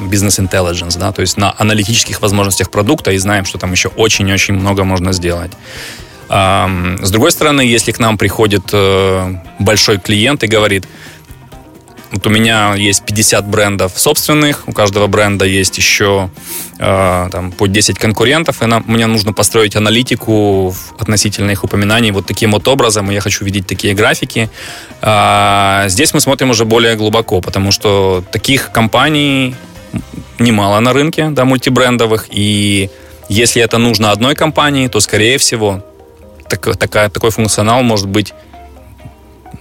[0.00, 4.84] бизнес-интеллигенс, да, то есть на аналитических возможностях продукта и знаем, что там еще очень-очень много
[4.84, 5.50] можно сделать.
[6.28, 10.84] С другой стороны, если к нам приходит э, большой клиент и говорит,
[12.10, 16.30] вот у меня есть 50 брендов собственных, у каждого бренда есть еще
[16.78, 22.26] э, там, по 10 конкурентов, и нам, мне нужно построить аналитику относительно их упоминаний вот
[22.26, 24.48] таким вот образом, и я хочу видеть такие графики.
[25.02, 29.54] А здесь мы смотрим уже более глубоко, потому что таких компаний
[30.38, 32.90] немало на рынке, да, мультибрендовых, и
[33.28, 35.84] если это нужно одной компании, то, скорее всего,
[36.48, 38.32] так, такая, такой функционал может быть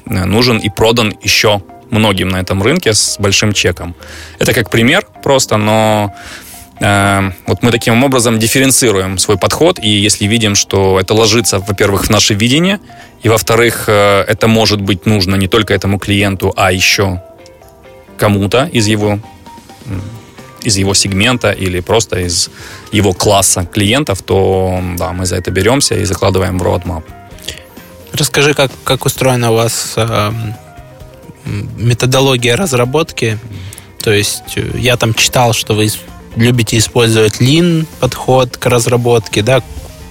[0.05, 3.95] э, нужен и продан еще многим на этом рынке с большим чеком.
[4.39, 6.13] Это как пример просто, но
[6.79, 12.05] э, вот мы таким образом дифференцируем свой подход, и если видим, что это ложится, во-первых,
[12.05, 12.79] в наше видение,
[13.23, 17.21] и, во-вторых, э, это может быть нужно не только этому клиенту, а еще
[18.17, 19.19] кому-то из его
[20.63, 22.49] из его сегмента или просто из
[22.91, 27.03] его класса клиентов, то да, мы за это беремся и закладываем в roadmap.
[28.11, 30.31] Расскажи, как, как устроена у вас э,
[31.77, 33.39] методология разработки.
[33.99, 35.89] То есть э, я там читал, что вы
[36.35, 39.61] любите использовать lean подход к разработке, да,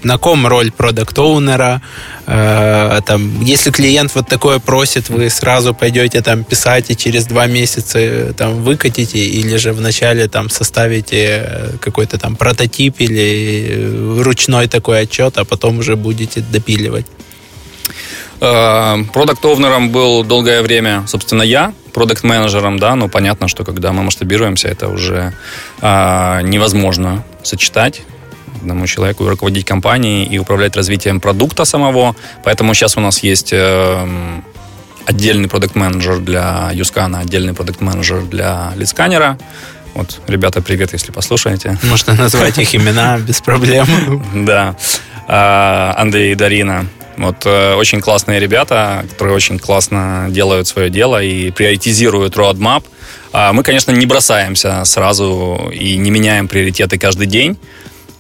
[0.03, 1.83] на ком роль продукт оунера
[2.27, 7.47] э, там, если клиент вот такое просит, вы сразу пойдете там писать и через два
[7.47, 14.69] месяца э, там выкатите, или же вначале там составите э, какой-то там прототип или ручной
[14.69, 17.07] такой отчет, а потом уже будете допиливать?
[18.39, 24.89] Продукт-овнером был долгое время, собственно, я, продукт-менеджером, да, но понятно, что когда мы масштабируемся, это
[24.89, 25.33] уже
[25.81, 28.03] э, невозможно сочетать
[28.57, 32.17] одному человеку руководить компанией и управлять развитием продукта самого.
[32.45, 34.07] Поэтому сейчас у нас есть э,
[35.07, 39.39] отдельный продукт-менеджер для Юскана, отдельный продукт-менеджер для лидсканера.
[39.95, 41.79] Вот, ребята, привет, если послушаете.
[41.85, 43.87] Можно назвать их имена без проблем.
[44.47, 44.77] Да.
[45.29, 46.87] А, Андрей и Дарина.
[47.17, 52.85] Вот э, очень классные ребята, которые очень классно делают свое дело и приоритизируют roadmap.
[53.33, 57.59] А мы, конечно, не бросаемся сразу и не меняем приоритеты каждый день.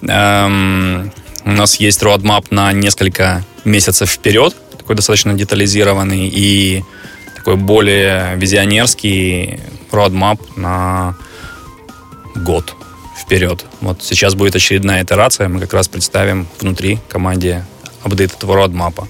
[0.03, 1.12] Эм,
[1.44, 6.82] у нас есть roadmap на несколько месяцев вперед, такой достаточно детализированный и
[7.34, 11.16] такой более визионерский roadmap на
[12.34, 12.74] год
[13.16, 13.64] вперед.
[13.80, 17.64] Вот сейчас будет очередная итерация, мы как раз представим внутри команде
[18.07, 19.07] апдейт этого родмапа.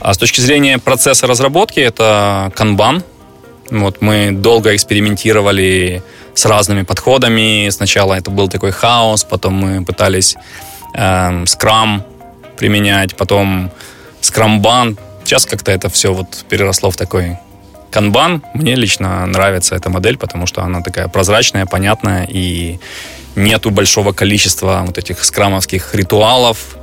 [0.00, 3.02] А с точки зрения процесса разработки, это Kanban.
[3.70, 6.02] Вот мы долго экспериментировали
[6.34, 7.68] с разными подходами.
[7.70, 10.36] Сначала это был такой хаос, потом мы пытались
[10.96, 11.44] э,
[12.56, 13.70] применять, потом
[14.22, 14.98] Scrumban.
[15.24, 17.38] Сейчас как-то это все вот переросло в такой
[17.90, 18.42] Kanban.
[18.54, 22.78] Мне лично нравится эта модель, потому что она такая прозрачная, понятная, и
[23.36, 26.76] нету большого количества вот этих скрамовских ритуалов,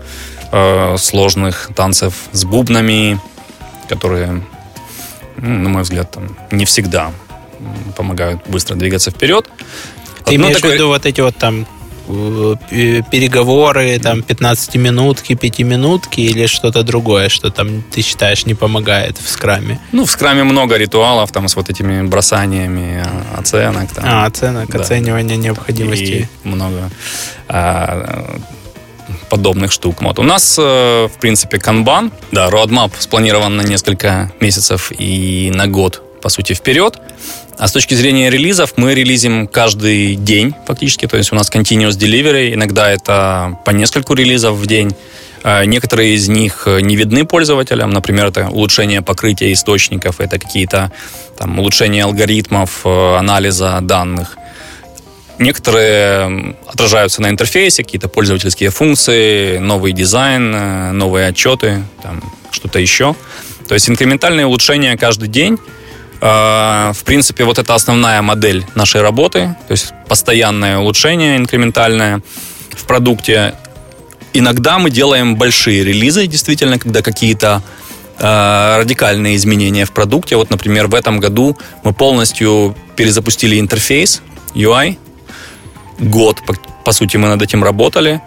[0.52, 3.20] э, сложных танцев с бубнами,
[3.90, 4.44] которые,
[5.38, 7.12] на мой взгляд, там, не всегда
[7.96, 9.50] помогают быстро двигаться вперед.
[10.26, 10.72] Ты имеешь такой...
[10.72, 11.66] в виду вот эти вот там
[12.08, 19.30] э, переговоры, там 15-минутки, 5-минутки или что-то другое, что там ты считаешь не помогает в
[19.30, 19.80] скраме?
[19.92, 23.04] Ну, в скраме много ритуалов там с вот этими бросаниями
[23.38, 23.92] оценок.
[23.94, 24.04] Там.
[24.06, 24.80] А, оценок, да.
[24.80, 26.30] оценивание необходимости.
[26.44, 26.90] И много
[27.48, 28.40] а,
[29.30, 30.02] подобных штук.
[30.02, 30.20] Вот.
[30.20, 36.02] У нас, э, в принципе, канбан, да, roadmap спланирован на несколько месяцев и на год,
[36.22, 36.98] по сути, вперед.
[37.58, 41.98] А с точки зрения релизов, мы релизим каждый день фактически, то есть у нас continuous
[41.98, 44.96] delivery, иногда это по нескольку релизов в день.
[45.44, 50.92] Э, некоторые из них не видны пользователям, например, это улучшение покрытия источников, это какие-то
[51.38, 54.38] там, улучшения алгоритмов э, анализа данных.
[55.40, 63.16] Некоторые отражаются на интерфейсе, какие-то пользовательские функции, новый дизайн, э, новые отчеты, там, что-то еще.
[63.68, 65.60] То есть инкрементальные улучшения каждый день.
[66.22, 72.22] Э, в принципе, вот это основная модель нашей работы, то есть постоянное улучшение инкрементальное
[72.72, 73.54] в продукте.
[74.34, 77.62] Иногда мы делаем большие релизы, действительно, когда какие-то
[78.18, 80.36] э, радикальные изменения в продукте.
[80.36, 84.24] Вот, например, в этом году мы полностью перезапустили интерфейс
[84.56, 84.98] UI,
[86.00, 88.22] год, по, по сути, мы над этим работали.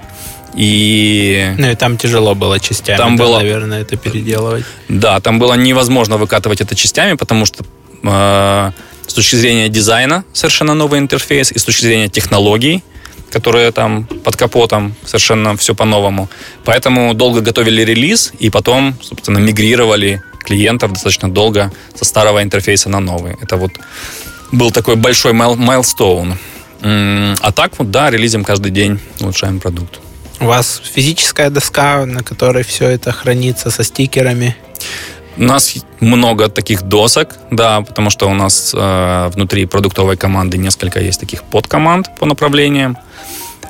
[0.54, 1.54] И...
[1.58, 4.64] Ну и там тяжело было частями, там было, наверное, это переделывать.
[4.88, 7.64] Да, там было невозможно выкатывать это частями, потому что
[8.02, 8.72] э,
[9.06, 12.82] с точки зрения дизайна совершенно новый интерфейс, и с точки зрения технологий,
[13.30, 16.28] которые там под капотом, совершенно все по-новому.
[16.64, 23.00] Поэтому долго готовили релиз, и потом, собственно, мигрировали клиентов достаточно долго со старого интерфейса на
[23.00, 23.36] новый.
[23.40, 23.72] Это вот
[24.52, 26.38] был такой большой майлстоун.
[26.82, 30.00] А так вот, да, релизим каждый день, улучшаем продукт.
[30.40, 34.56] У вас физическая доска, на которой все это хранится со стикерами?
[35.36, 41.00] У нас много таких досок, да, потому что у нас э, внутри продуктовой команды несколько
[41.00, 42.96] есть таких подкоманд по направлениям.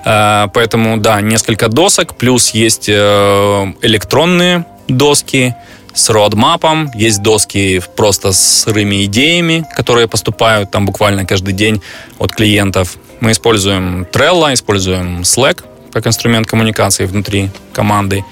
[0.05, 5.55] Э, поэтому, да, несколько досок, плюс есть э, электронные доски,
[5.95, 11.83] с родмапом, есть доски просто с сырыми идеями, которые поступают там буквально каждый день
[12.19, 12.97] от клиентов.
[13.21, 18.25] Мы используем Trello, используем Slack как инструмент коммуникации внутри команды.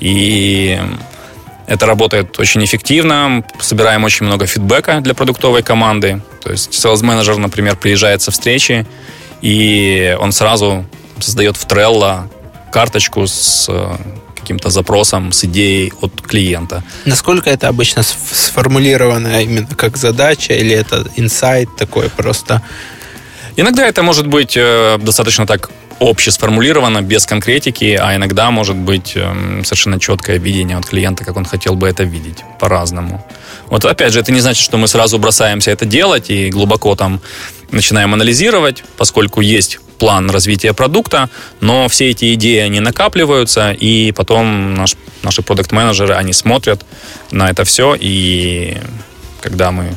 [0.00, 0.78] И
[1.66, 3.44] это работает очень эффективно.
[3.60, 6.20] Собираем очень много фидбэка для продуктовой команды.
[6.42, 8.86] То есть sales менеджер, например, приезжает со встречи,
[9.42, 10.84] и он сразу
[11.18, 12.28] создает в Trello
[12.72, 13.70] карточку с
[14.42, 16.82] каким-то запросом, с идеей от клиента.
[17.06, 22.60] Насколько это обычно сформулировано именно как задача или это инсайт такой просто?
[23.56, 25.70] Иногда это может быть э, достаточно так
[26.00, 31.36] обще сформулировано, без конкретики, а иногда может быть э, совершенно четкое видение от клиента, как
[31.36, 33.24] он хотел бы это видеть, по-разному.
[33.72, 37.22] Вот опять же, это не значит, что мы сразу бросаемся это делать и глубоко там
[37.70, 44.74] начинаем анализировать, поскольку есть план развития продукта, но все эти идеи, они накапливаются, и потом
[44.74, 46.84] наш, наши продукт-менеджеры, они смотрят
[47.30, 48.76] на это все, и
[49.40, 49.94] когда мы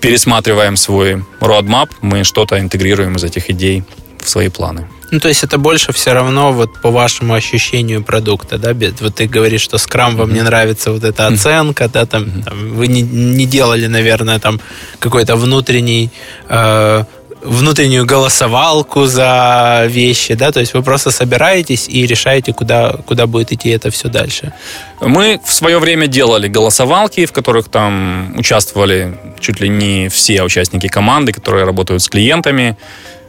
[0.00, 3.82] пересматриваем свой roadmap, мы что-то интегрируем из этих идей
[4.20, 4.88] в свои планы.
[5.10, 8.74] Ну, то есть это больше все равно вот по вашему ощущению продукта, да?
[9.00, 12.86] Вот ты говоришь, что скрам вам не нравится вот эта оценка, да, там, там вы
[12.86, 14.60] не, не делали, наверное, там
[15.00, 16.10] какой-то внутренний
[16.48, 17.04] э,
[17.42, 23.52] внутреннюю голосовалку за вещи, да, то есть вы просто собираетесь и решаете, куда, куда будет
[23.52, 24.52] идти это все дальше.
[25.00, 30.88] Мы в свое время делали голосовалки, в которых там участвовали чуть ли не все участники
[30.88, 32.76] команды, которые работают с клиентами.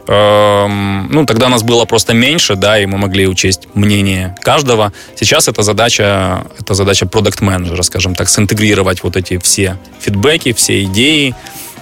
[0.08, 4.92] Эм, ну, тогда нас было просто меньше, да, и мы могли учесть мнение каждого.
[5.16, 11.34] Сейчас это задача, это задача продукт-менеджера, скажем так, синтегрировать вот эти все фидбэки, все идеи,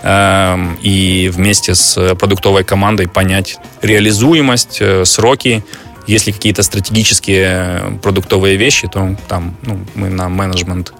[0.03, 5.63] Эм, и вместе с продуктовой командой понять реализуемость, э, сроки.
[6.07, 10.95] Если какие-то стратегические продуктовые вещи, то там ну, мы на менеджмент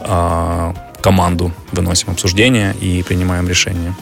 [0.00, 3.94] а, команду выносим обсуждение и принимаем решение.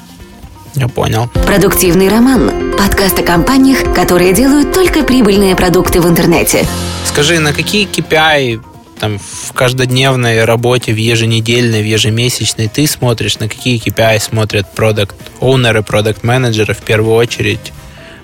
[0.75, 1.29] Я понял.
[1.47, 2.73] Продуктивный роман.
[2.79, 6.67] Подкаст о компаниях, которые делают только прибыльные продукты в интернете.
[7.07, 8.61] Скажи, на какие KPI
[8.99, 15.17] там в каждодневной работе, в еженедельной, в ежемесячной ты смотришь, на какие KPI смотрят продукт
[15.41, 17.73] оунеры продукт менеджеры в первую очередь,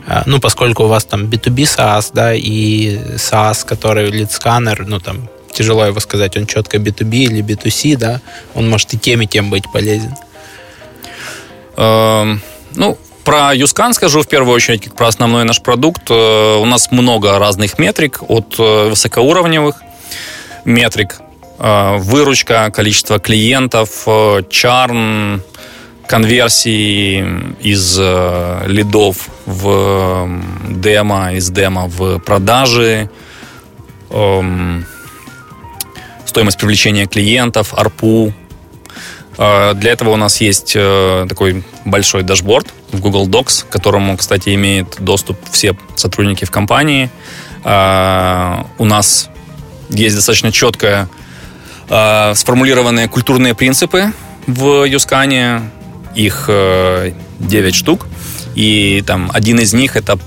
[0.06, 5.28] а, ну, поскольку у вас там B2B SaaS, да, и SaaS, который scanner, ну, там,
[5.52, 8.20] тяжело его сказать, он четко B2B или B2C, да,
[8.54, 10.14] он может и тем, и тем быть полезен.
[11.78, 12.40] Эм,
[12.74, 16.10] ну, про Юскан скажу в первую очередь, как про основной наш продукт.
[16.10, 19.76] Э, у нас много разных метрик, от э, высокоуровневых
[20.64, 21.20] метрик.
[21.60, 24.08] Э, выручка, количество клиентов,
[24.50, 25.40] чарн,
[26.08, 27.98] конверсии из
[28.66, 30.28] лидов в
[30.68, 33.08] демо, из демо в продажи,
[34.10, 34.86] эм,
[36.24, 38.32] стоимость привлечения клиентов, ARPU.
[39.38, 44.96] Для этого у нас есть такой большой дашборд в Google Docs, к которому, кстати, имеют
[44.98, 47.08] доступ все сотрудники в компании.
[47.64, 49.30] У нас
[49.90, 51.08] есть достаточно четко
[51.88, 54.12] э, сформулированные культурные принципы
[54.46, 55.70] в Юскане.
[56.14, 58.06] Их э, 9 штук.
[58.54, 60.18] И там один из них это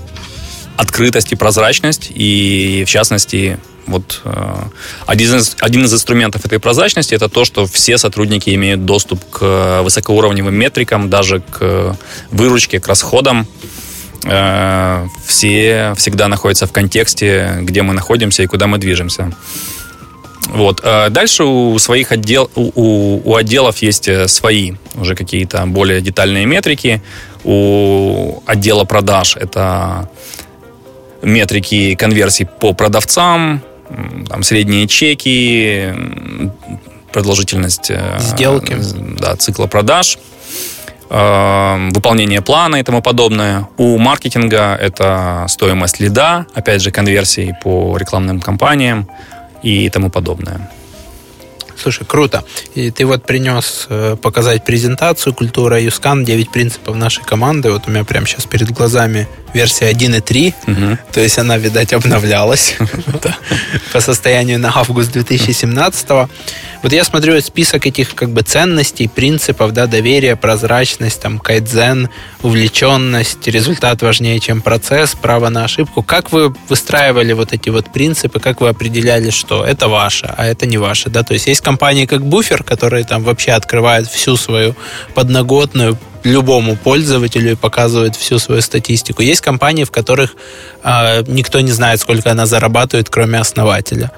[0.76, 2.10] открытость и прозрачность.
[2.14, 4.54] И в частности, вот э,
[5.06, 9.82] один, из, один из инструментов этой прозрачности это то, что все сотрудники имеют доступ к
[9.82, 11.96] высокоуровневым метрикам, даже к
[12.30, 13.46] выручке, к расходам.
[14.24, 19.32] Э, все всегда находятся в контексте, где мы находимся и куда мы движемся.
[20.48, 20.80] Вот.
[20.84, 27.02] Э, дальше у своих отдел, у, у отделов есть свои уже какие-то более детальные метрики.
[27.44, 30.08] У отдела продаж это
[31.22, 33.62] метрики конверсий по продавцам,
[34.28, 35.92] там средние чеки,
[37.12, 38.76] продолжительность сделки,
[39.18, 40.18] да, цикла продаж–
[41.14, 43.68] Эм, выполнение плана и тому подобное.
[43.76, 49.06] У маркетинга это стоимость лида, опять же, конверсии по рекламным кампаниям
[49.62, 50.70] и тому подобное.
[51.76, 52.44] Слушай, круто.
[52.74, 56.24] И ты вот принес э, показать презентацию «Культура Юскан.
[56.24, 57.70] 9 принципов нашей команды».
[57.70, 60.54] Вот у меня прямо сейчас перед глазами версия 1.3.
[60.66, 60.98] Угу.
[61.12, 62.76] То есть она, видать, обновлялась
[63.92, 66.08] по состоянию на август 2017
[66.82, 72.08] Вот я смотрю список этих как бы ценностей, принципов, да, доверие, прозрачность, там, кайдзен,
[72.42, 76.02] увлеченность, результат важнее, чем процесс, право на ошибку.
[76.02, 80.66] Как вы выстраивали вот эти вот принципы, как вы определяли, что это ваше, а это
[80.66, 81.22] не ваше, да?
[81.22, 84.74] То есть есть компании как Буфер, которые там вообще открывают всю свою
[85.14, 89.22] подноготную любому пользователю и показывают всю свою статистику.
[89.22, 90.36] Есть компании, в которых
[90.84, 94.10] э, никто не знает, сколько она зарабатывает, кроме основателя.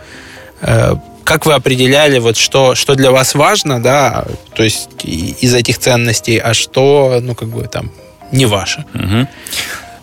[0.60, 0.94] Э,
[1.24, 6.38] как вы определяли, вот что, что для вас важно, да, то есть из этих ценностей,
[6.38, 7.90] а что, ну, как бы там,
[8.30, 8.84] не ваше?
[8.94, 9.28] Угу.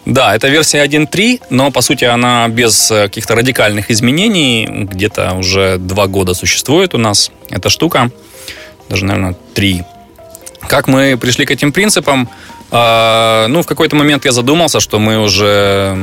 [0.05, 4.67] Да, это версия 1.3, но по сути она без каких-то радикальных изменений.
[4.67, 8.09] Где-то уже два года существует у нас эта штука.
[8.89, 9.83] Даже, наверное, три
[10.67, 12.29] как мы пришли к этим принципам?
[12.71, 15.95] А, ну, в какой-то момент я задумался, что мы уже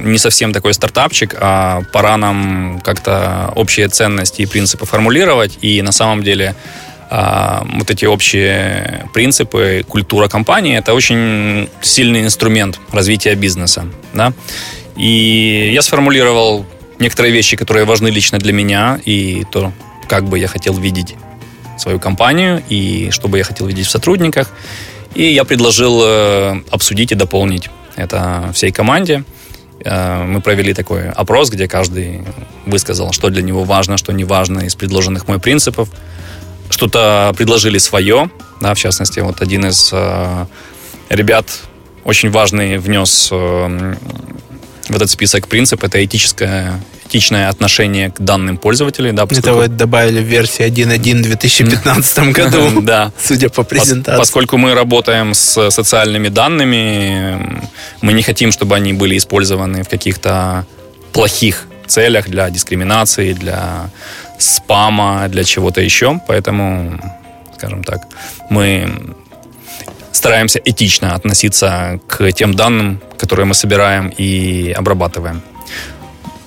[0.00, 5.58] не совсем такой стартапчик, а пора нам как-то общие ценности и принципы формулировать.
[5.62, 6.56] И на самом деле
[7.08, 13.86] а, вот эти общие принципы, культура компании– это очень сильный инструмент развития бизнеса.
[14.12, 14.32] Да?
[14.96, 16.66] И я сформулировал
[16.98, 19.72] некоторые вещи, которые важны лично для меня, и то,
[20.08, 21.14] как бы я хотел видеть
[21.82, 24.50] свою компанию и что бы я хотел видеть в сотрудниках.
[25.14, 29.24] И я предложил э, обсудить и дополнить это всей команде.
[29.84, 32.22] Э, мы провели такой опрос, где каждый
[32.64, 35.88] высказал, что для него важно, что не важно из предложенных мой принципов.
[36.70, 38.30] Что-то предложили свое,
[38.60, 40.46] да, в частности, вот один из э,
[41.10, 41.46] ребят
[42.04, 46.80] очень важный внес в этот список принцип это этическое,
[47.12, 49.12] этичное отношение к данным пользователей.
[49.12, 49.48] Да, поскольку...
[49.48, 53.12] Это вы добавили в версии 1.1 в 2015 году, да.
[53.22, 54.18] судя по презентации.
[54.18, 57.60] Поскольку мы работаем с социальными данными,
[58.00, 60.66] мы не хотим, чтобы они были использованы в каких-то
[61.12, 63.90] плохих целях для дискриминации, для
[64.38, 66.18] спама, для чего-то еще.
[66.26, 66.98] Поэтому,
[67.56, 68.00] скажем так,
[68.48, 69.14] мы
[70.12, 75.42] стараемся этично относиться к тем данным, которые мы собираем и обрабатываем.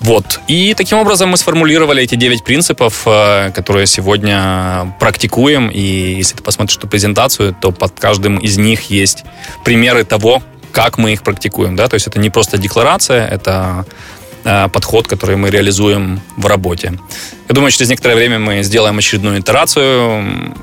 [0.00, 0.40] Вот.
[0.46, 5.68] И таким образом мы сформулировали эти 9 принципов, э, которые сегодня практикуем.
[5.68, 9.24] И если ты посмотришь эту презентацию, то под каждым из них есть
[9.64, 10.42] примеры того,
[10.72, 11.76] как мы их практикуем.
[11.76, 11.88] Да?
[11.88, 13.86] То есть это не просто декларация, это
[14.44, 16.92] э, подход, который мы реализуем в работе.
[17.48, 20.54] Я думаю, через некоторое время мы сделаем очередную итерацию,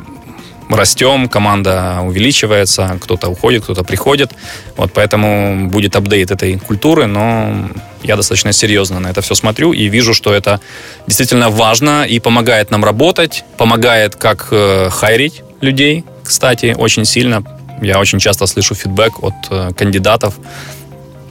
[0.75, 4.31] растем, команда увеличивается, кто-то уходит, кто-то приходит.
[4.77, 7.69] Вот поэтому будет апдейт этой культуры, но
[8.03, 10.59] я достаточно серьезно на это все смотрю и вижу, что это
[11.07, 17.43] действительно важно и помогает нам работать, помогает как э, хайрить людей, кстати, очень сильно.
[17.81, 20.35] Я очень часто слышу фидбэк от э, кандидатов.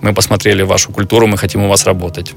[0.03, 2.35] Мы посмотрели вашу культуру, мы хотим у вас работать.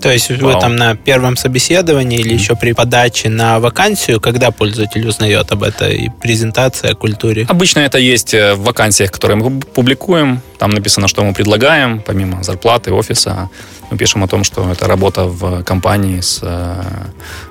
[0.00, 0.54] То есть Вау.
[0.54, 5.62] вы там на первом собеседовании или еще при подаче на вакансию, когда пользователь узнает об
[5.62, 7.46] этой презентации о культуре?
[7.48, 10.40] Обычно это есть э, в вакансиях, которые мы публикуем.
[10.58, 13.48] Там написано, что мы предлагаем, помимо зарплаты, офиса.
[13.90, 16.82] Мы пишем о том, что это работа в компании с э,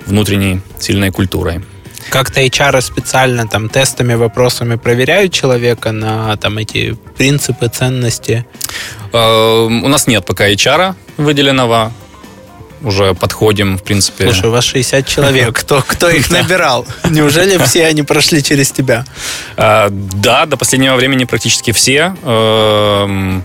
[0.05, 1.61] внутренней сильной культурой.
[2.09, 8.45] Как-то HR специально там тестами, вопросами проверяют человека на там эти принципы, ценности?
[9.11, 11.91] Э, у нас нет пока HR выделенного
[12.85, 14.25] уже подходим, в принципе.
[14.25, 15.53] Слушай, у вас 60 человек.
[15.59, 16.85] Кто, кто их набирал?
[17.09, 19.05] Неужели все они прошли через тебя?
[19.57, 22.15] А, да, до последнего времени практически все.
[22.23, 23.43] Эм,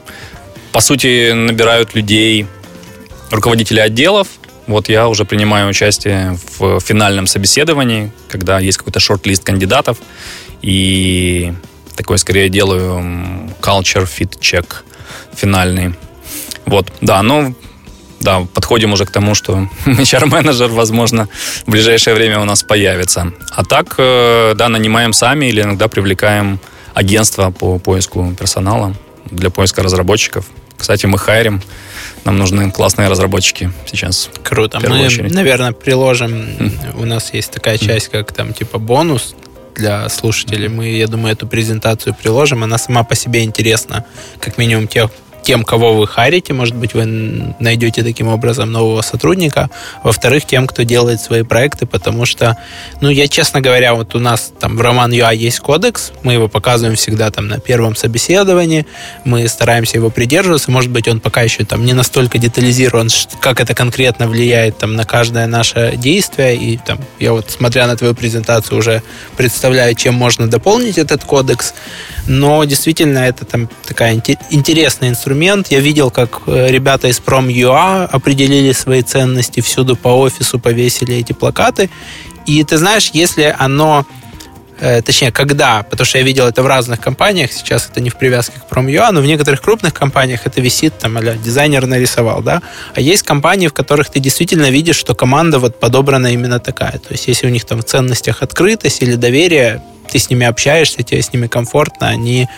[0.73, 2.47] по сути, набирают людей
[3.31, 4.29] руководители отделов.
[4.71, 9.99] Вот я уже принимаю участие в финальном собеседовании, когда есть какой-то шорт-лист кандидатов.
[10.63, 11.53] И
[11.97, 14.67] такой скорее делаю culture fit check
[15.35, 15.95] финальный.
[16.67, 17.53] Вот, да, но
[18.21, 21.29] да, подходим уже к тому, что HR-менеджер, возможно,
[21.67, 23.33] в ближайшее время у нас появится.
[23.51, 26.61] А так, э, да, нанимаем сами или иногда привлекаем
[26.95, 28.95] агентство по поиску персонала
[29.25, 30.47] для поиска разработчиков.
[30.77, 31.61] Кстати, мы хайрим.
[32.25, 34.31] Нам нужны классные разработчики сейчас.
[34.43, 34.79] Круто.
[34.81, 35.33] Мы, очередь.
[35.33, 36.33] наверное, приложим.
[36.33, 37.01] Mm.
[37.01, 39.35] У нас есть такая часть, как там типа бонус
[39.75, 40.69] для слушателей.
[40.69, 42.63] Мы, я думаю, эту презентацию приложим.
[42.63, 44.05] Она сама по себе интересна.
[44.39, 45.11] Как минимум тех
[45.43, 47.05] тем, кого вы харите, может быть, вы
[47.59, 49.71] найдете таким образом нового сотрудника.
[50.03, 52.57] Во-вторых, тем, кто делает свои проекты, потому что,
[53.01, 56.49] ну, я, честно говоря, вот у нас там в Роман ЮА есть кодекс, мы его
[56.49, 58.87] показываем всегда там на первом собеседовании,
[59.25, 63.09] мы стараемся его придерживаться, может быть, он пока еще там не настолько детализирован,
[63.41, 67.97] как это конкретно влияет там на каждое наше действие, и там я вот, смотря на
[67.97, 69.03] твою презентацию, уже
[69.37, 71.75] представляю, чем можно дополнить этот кодекс,
[72.27, 75.30] но действительно это там такая интересная инструмент.
[75.71, 81.33] Я видел, как э, ребята из Prom.ua определили свои ценности, всюду по офису повесили эти
[81.33, 81.91] плакаты.
[82.47, 84.07] И ты знаешь, если оно
[84.81, 88.17] э, точнее, когда, потому что я видел это в разных компаниях, сейчас это не в
[88.17, 92.63] привязке к Prom.ua, но в некоторых крупных компаниях это висит, там, а дизайнер нарисовал, да,
[92.95, 97.13] а есть компании, в которых ты действительно видишь, что команда вот подобрана именно такая, то
[97.13, 101.23] есть если у них там в ценностях открытость или доверие, ты с ними общаешься, тебе
[101.23, 102.49] с ними комфортно, они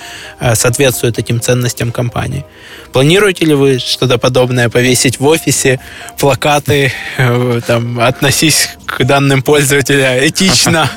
[0.41, 2.45] э, соответствуют этим ценностям компании.
[2.93, 5.81] Планируете ли вы что-то подобное повесить в офисе,
[6.19, 10.91] плакаты, э, там, относись к данным пользователя этично?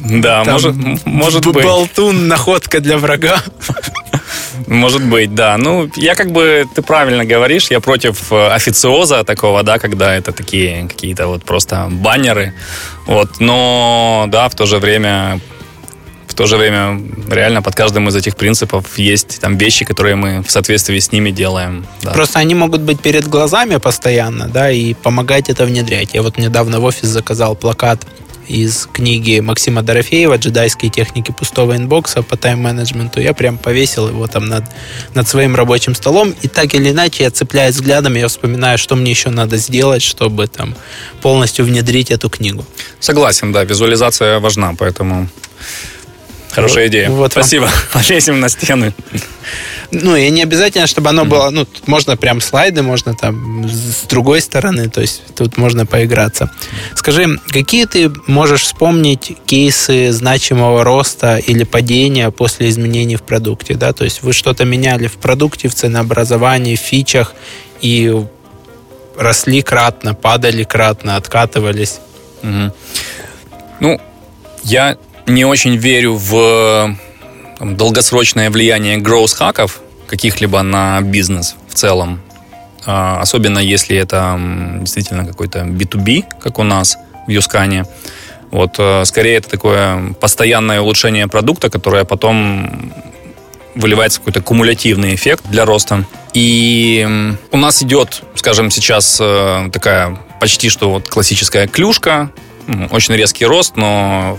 [0.00, 0.74] Да, может,
[1.04, 1.64] может быть.
[1.64, 3.42] Болтун, находка для врага.
[4.66, 5.56] Может быть, да.
[5.56, 10.32] Ну, я как бы, ты правильно говоришь, я против э, официоза такого, да, когда это
[10.32, 12.54] такие какие-то вот просто баннеры.
[13.06, 15.40] Вот, но, да, в то же время
[16.32, 16.98] в то же время
[17.30, 21.30] реально под каждым из этих принципов есть там вещи, которые мы в соответствии с ними
[21.30, 21.86] делаем.
[22.02, 22.12] Да.
[22.12, 26.14] Просто они могут быть перед глазами постоянно, да, и помогать это внедрять.
[26.14, 28.06] Я вот недавно в офис заказал плакат
[28.48, 33.20] из книги Максима Дорофеева «Джедайские техники пустого инбокса» по тайм-менеджменту.
[33.20, 34.64] Я прям повесил его там над,
[35.14, 36.34] над своим рабочим столом.
[36.42, 40.46] И так или иначе я цепляюсь взглядом, я вспоминаю, что мне еще надо сделать, чтобы
[40.46, 40.74] там
[41.20, 42.64] полностью внедрить эту книгу.
[43.00, 45.28] Согласен, да, визуализация важна, поэтому
[46.52, 47.10] Хорошая идея.
[47.10, 47.68] Вот Спасибо.
[47.92, 48.92] Полезем на стены.
[49.90, 54.06] Ну, и не обязательно, чтобы оно было, ну, тут можно прям слайды, можно там с
[54.08, 56.50] другой стороны, то есть тут можно поиграться.
[56.94, 63.92] Скажи, какие ты можешь вспомнить кейсы значимого роста или падения после изменений в продукте, да?
[63.92, 67.34] То есть вы что-то меняли в продукте, в ценообразовании, в фичах,
[67.82, 68.14] и
[69.16, 71.98] росли кратно, падали кратно, откатывались.
[72.42, 72.74] Угу.
[73.80, 74.00] Ну,
[74.64, 74.96] я
[75.26, 76.96] не очень верю в
[77.58, 82.20] там, долгосрочное влияние гроус-хаков каких-либо на бизнес в целом.
[82.84, 84.38] А, особенно если это
[84.80, 87.84] действительно какой-то B2B, как у нас в Юскане.
[88.50, 92.92] Вот, э, скорее, это такое постоянное улучшение продукта, которое потом
[93.74, 96.04] выливается какой-то кумулятивный эффект для роста.
[96.34, 97.06] И
[97.50, 102.30] у нас идет, скажем, сейчас э, такая почти что вот классическая клюшка,
[102.90, 104.38] очень резкий рост, но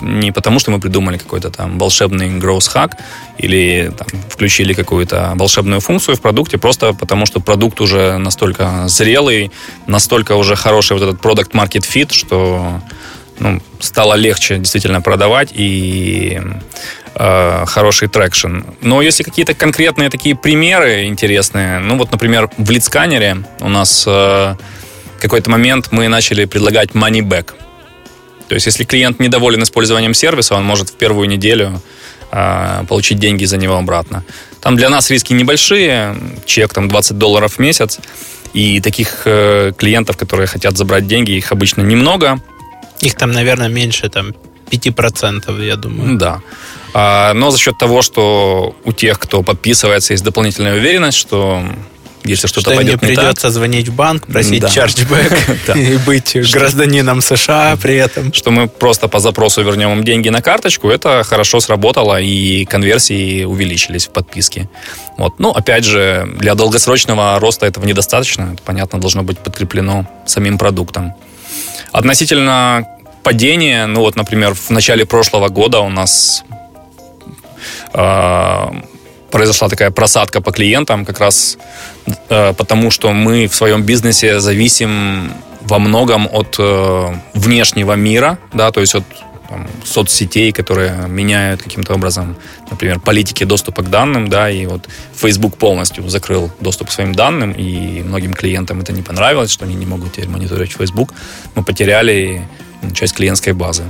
[0.00, 2.92] не потому, что мы придумали какой-то там волшебный growth hack
[3.38, 9.50] или там, включили какую-то волшебную функцию в продукте, просто потому что продукт уже настолько зрелый,
[9.86, 12.80] настолько уже хороший вот этот product market fit, что
[13.38, 16.40] ну, стало легче действительно продавать и
[17.14, 18.60] э, хороший traction.
[18.82, 24.54] Но если какие-то конкретные такие примеры интересные, ну вот, например, в лидсканере у нас э,
[25.20, 27.54] какой-то момент мы начали предлагать money back.
[28.50, 31.80] То есть, если клиент недоволен использованием сервиса, он может в первую неделю
[32.32, 34.24] э, получить деньги за него обратно.
[34.60, 38.00] Там для нас риски небольшие, чек там 20 долларов в месяц,
[38.52, 42.40] и таких э, клиентов, которые хотят забрать деньги, их обычно немного.
[42.98, 44.34] Их там, наверное, меньше там
[44.68, 46.18] 5%, я думаю.
[46.18, 46.40] Да.
[46.92, 51.62] А, но за счет того, что у тех, кто подписывается, есть дополнительная уверенность, что
[52.24, 54.68] если что-то что пойдет не придется так, звонить в банк, просить да.
[54.68, 58.32] чарджбэк и быть гражданином США при этом.
[58.32, 63.44] Что мы просто по запросу вернем им деньги на карточку, это хорошо сработало, и конверсии
[63.44, 64.68] увеличились в подписке.
[65.16, 65.38] Вот.
[65.38, 68.50] Ну, опять же, для долгосрочного роста этого недостаточно.
[68.54, 71.14] Это, понятно, должно быть подкреплено самим продуктом.
[71.92, 72.86] Относительно
[73.22, 76.44] падения, ну вот, например, в начале прошлого года у нас
[77.92, 78.66] э,
[79.30, 81.58] произошла такая просадка по клиентам, как раз
[82.28, 88.70] э, потому, что мы в своем бизнесе зависим во многом от э, внешнего мира, да,
[88.70, 89.04] то есть от
[89.50, 92.36] там, соцсетей, которые меняют каким-то образом,
[92.70, 97.52] например, политики доступа к данным, да, и вот Facebook полностью закрыл доступ к своим данным,
[97.52, 101.12] и многим клиентам это не понравилось, что они не могут теперь мониторить Facebook.
[101.56, 102.48] Мы потеряли
[102.94, 103.84] часть клиентской базы.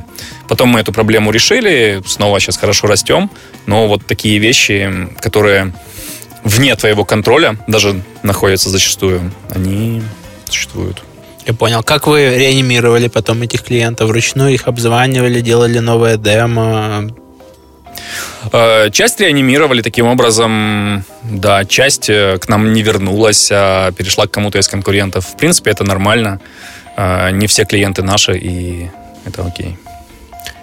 [0.49, 3.31] Потом мы эту проблему решили, снова сейчас хорошо растем,
[3.67, 5.73] но вот такие вещи, которые
[6.45, 10.03] вне твоего контроля даже находятся зачастую, они
[10.47, 11.03] существуют.
[11.47, 11.83] Я понял.
[11.83, 14.09] Как вы реанимировали потом этих клиентов?
[14.09, 17.11] Вручную их обзванивали, делали новое демо?
[18.53, 24.31] Э, часть реанимировали таким образом, да, часть э, к нам не вернулась, а перешла к
[24.31, 25.27] кому-то из конкурентов.
[25.27, 26.41] В принципе, это нормально.
[26.97, 28.91] Э, не все клиенты наши, и
[29.25, 29.77] это окей.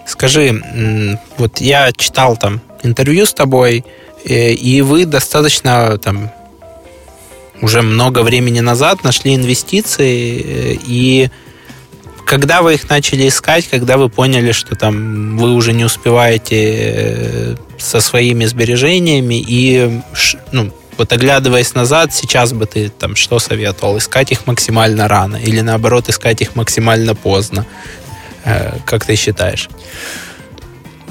[0.05, 0.61] Скажи,
[1.37, 3.83] вот я читал там интервью с тобой,
[4.25, 6.31] э, и вы достаточно там
[7.61, 11.29] уже много времени назад нашли инвестиции, э, и
[12.25, 18.01] когда вы их начали искать, когда вы поняли, что там вы уже не успеваете со
[18.01, 20.01] своими сбережениями, и
[20.51, 23.97] ну, вот оглядываясь назад, сейчас бы ты там что советовал?
[23.97, 27.65] Искать их максимально рано или наоборот искать их максимально поздно?
[28.43, 29.69] Э, как ты считаешь?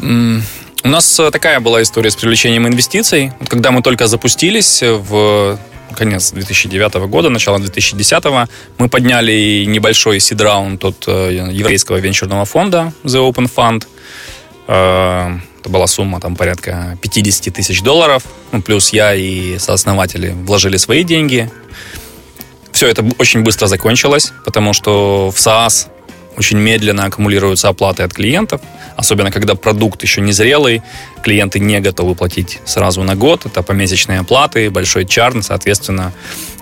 [0.03, 3.33] У нас э, такая была история с привлечением инвестиций.
[3.49, 5.59] Когда мы только запустились в
[5.95, 8.25] конец 2009 года, начало 2010,
[8.79, 13.87] мы подняли небольшой сид-раунд от э, еврейского венчурного фонда The Open Fund.
[15.67, 18.23] Это была сумма там порядка 50 тысяч долларов.
[18.53, 21.51] Ну, плюс я и сооснователи вложили свои деньги.
[22.71, 25.89] Все это очень быстро закончилось, потому что в SaaS
[26.37, 28.61] очень медленно аккумулируются оплаты от клиентов,
[28.95, 30.83] особенно когда продукт еще не зрелый,
[31.25, 36.13] клиенты не готовы платить сразу на год, это помесячные оплаты, большой чарн, соответственно,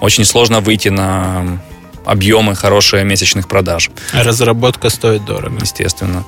[0.01, 1.61] очень сложно выйти на
[2.07, 3.91] объемы хорошие месячных продаж.
[4.15, 5.59] Разработка стоит дорого.
[5.61, 6.25] Естественно.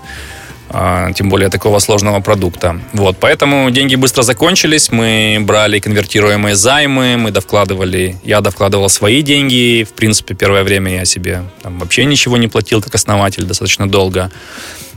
[0.69, 2.81] А, тем более такого сложного продукта.
[2.93, 9.85] Вот, поэтому деньги быстро закончились, мы брали конвертируемые займы, мы довкладывали, я довкладывал свои деньги,
[9.85, 14.31] в принципе, первое время я себе там, вообще ничего не платил как основатель достаточно долго.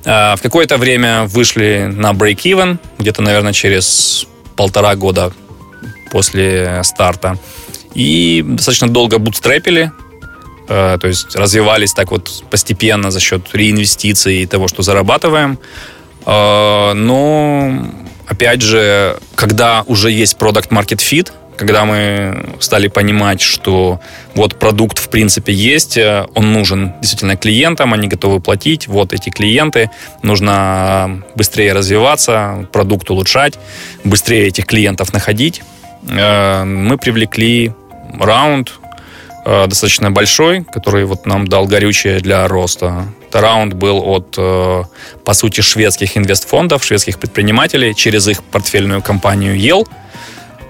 [0.05, 5.31] А, в какое-то время вышли на break-even, где-то, наверное, через полтора года
[6.11, 7.37] после старта.
[7.93, 9.91] И достаточно долго бутстрепили,
[10.69, 15.57] то есть развивались так вот постепенно за счет реинвестиций и того, что зарабатываем.
[16.25, 17.85] Э, но
[18.27, 23.99] опять же, когда уже есть продукт market fit, когда мы стали понимать, что
[24.33, 29.29] вот продукт в принципе есть, э, он нужен действительно клиентам, они готовы платить, вот эти
[29.29, 29.89] клиенты,
[30.21, 33.59] нужно быстрее развиваться, продукт улучшать,
[34.05, 35.61] быстрее этих клиентов находить.
[36.07, 37.73] Э, мы привлекли
[38.17, 38.88] раунд э,
[39.67, 43.05] достаточно большой, который вот нам дал горючее для роста.
[43.27, 49.87] Это раунд был от, по сути, шведских инвестфондов, шведских предпринимателей через их портфельную компанию Yale–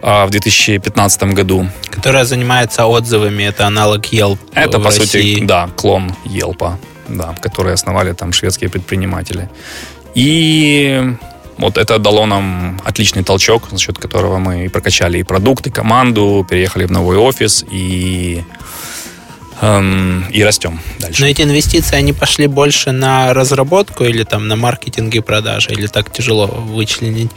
[0.01, 1.67] а, в 2015 году.
[1.89, 5.03] Которая занимается отзывами, это аналог Yelp Это, по России.
[5.03, 6.75] сути, да, клон Yelp,
[7.07, 9.49] да, который основали там шведские предприниматели.
[10.15, 11.13] И
[11.59, 16.45] вот это дало нам отличный толчок, за счет которого мы прокачали и продукты, и команду,
[16.49, 18.43] переехали в новый офис и
[19.61, 21.21] эм, и растем дальше.
[21.21, 25.87] Но эти инвестиции, они пошли больше на разработку или там на маркетинг и продажи, или
[25.87, 27.31] так тяжело вычленить?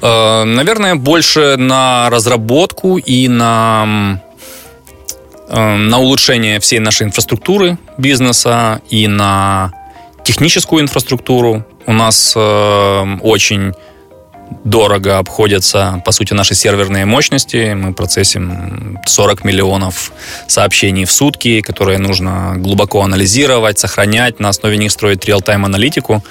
[0.00, 4.20] Э, наверное, больше на разработку и на,
[5.48, 9.72] э, на улучшение всей нашей инфраструктуры бизнеса и на
[10.24, 11.64] техническую инфраструктуру.
[11.86, 13.72] У нас э, очень
[14.64, 17.74] дорого обходятся, по сути, наши серверные мощности.
[17.74, 20.12] Мы процессим 40 миллионов
[20.46, 26.22] сообщений в сутки, которые нужно глубоко анализировать, сохранять, на основе них строить реал-тайм аналитику.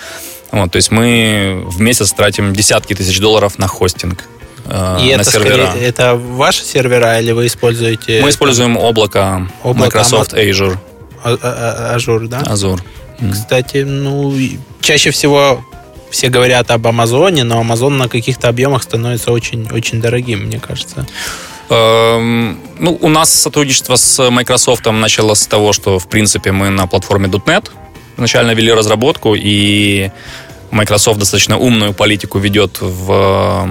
[0.51, 4.23] Вот, то есть мы в месяц тратим десятки тысяч долларов на хостинг.
[4.65, 5.69] Э, И на это, сервера.
[5.69, 8.21] Скорее, это ваши сервера или вы используете?
[8.21, 10.77] Мы используем облако, облако Microsoft Azure.
[11.23, 12.41] А, а, Azure, да?
[12.41, 12.79] Azure.
[13.31, 14.35] Кстати, ну,
[14.81, 15.63] чаще всего
[16.09, 21.07] все говорят об Амазоне, но Амазон на каких-то объемах становится очень, очень дорогим, мне кажется.
[21.69, 26.87] Эм, ну, у нас сотрудничество с Microsoft началось с того, что, в принципе, мы на
[26.87, 27.69] платформе .NET
[28.15, 30.11] изначально вели разработку, и
[30.71, 33.67] Microsoft достаточно умную политику ведет в,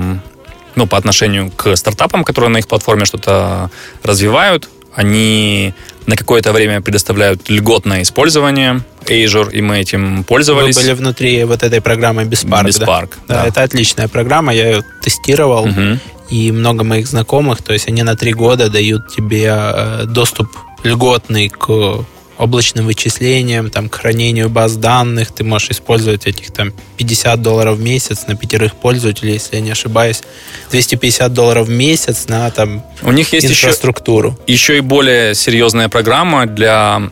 [0.74, 3.70] ну, по отношению к стартапам, которые на их платформе что-то
[4.02, 4.68] развивают.
[4.94, 5.74] Они
[6.06, 10.76] на какое-то время предоставляют льготное использование Azure, и мы этим пользовались.
[10.76, 13.34] Вы были внутри вот этой программы Bespark, Bespark да?
[13.34, 13.46] Да, да.
[13.46, 15.98] это отличная программа, я ее тестировал, угу.
[16.30, 20.48] и много моих знакомых, то есть они на три года дают тебе э, доступ
[20.84, 22.04] льготный к
[22.42, 25.32] облачным вычислениям, там, к хранению баз данных.
[25.32, 29.70] Ты можешь использовать этих там 50 долларов в месяц на пятерых пользователей, если я не
[29.70, 30.22] ошибаюсь.
[30.70, 34.36] 250 долларов в месяц на там У них есть инфраструктуру.
[34.46, 37.10] Еще, еще и более серьезная программа для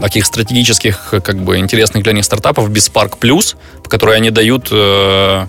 [0.00, 5.46] таких стратегических, как бы интересных для них стартапов, Bispark Plus, по которой они дают э,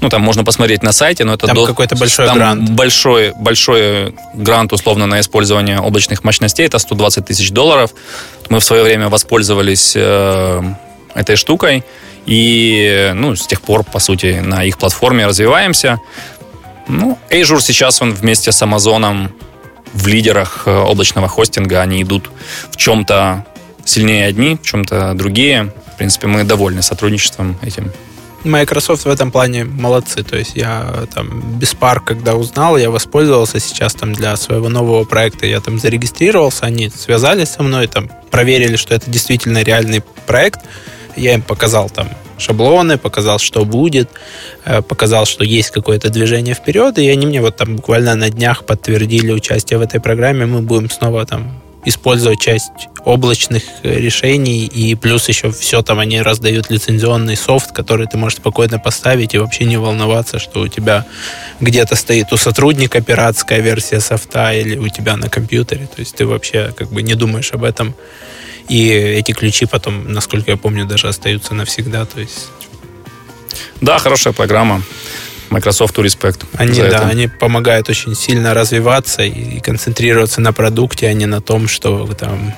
[0.00, 1.46] ну, там можно посмотреть на сайте, но это...
[1.46, 1.66] Там до...
[1.66, 2.70] какой-то большой там грант.
[2.70, 7.90] Большой, большой грант, условно, на использование облачных мощностей, это 120 тысяч долларов.
[8.48, 10.62] Мы в свое время воспользовались э,
[11.14, 11.84] этой штукой,
[12.26, 15.98] и, ну, с тех пор, по сути, на их платформе развиваемся.
[16.88, 19.30] Ну, Azure сейчас, он вместе с Amazon
[19.92, 22.30] в лидерах э, облачного хостинга, они идут
[22.70, 23.46] в чем-то
[23.84, 25.72] сильнее одни, в чем-то другие.
[25.94, 27.92] В принципе, мы довольны сотрудничеством этим.
[28.44, 30.22] Microsoft в этом плане молодцы.
[30.22, 35.04] То есть я там без пар, когда узнал, я воспользовался сейчас там для своего нового
[35.04, 35.46] проекта.
[35.46, 40.60] Я там зарегистрировался, они связались со мной, там проверили, что это действительно реальный проект.
[41.16, 42.08] Я им показал там
[42.38, 44.08] шаблоны, показал, что будет,
[44.64, 48.64] э, показал, что есть какое-то движение вперед, и они мне вот там буквально на днях
[48.64, 50.46] подтвердили участие в этой программе.
[50.46, 52.70] Мы будем снова там использовать часть
[53.04, 58.78] облачных решений, и плюс еще все там они раздают лицензионный софт, который ты можешь спокойно
[58.78, 61.06] поставить и вообще не волноваться, что у тебя
[61.60, 65.86] где-то стоит у сотрудника пиратская версия софта или у тебя на компьютере.
[65.86, 67.94] То есть ты вообще как бы не думаешь об этом.
[68.68, 72.04] И эти ключи потом, насколько я помню, даже остаются навсегда.
[72.04, 72.48] То есть...
[73.80, 74.82] Да, хорошая программа.
[75.50, 76.44] Microsoft респект.
[76.54, 77.06] Они, да, это.
[77.06, 82.54] они помогают очень сильно развиваться и концентрироваться на продукте, а не на том, что там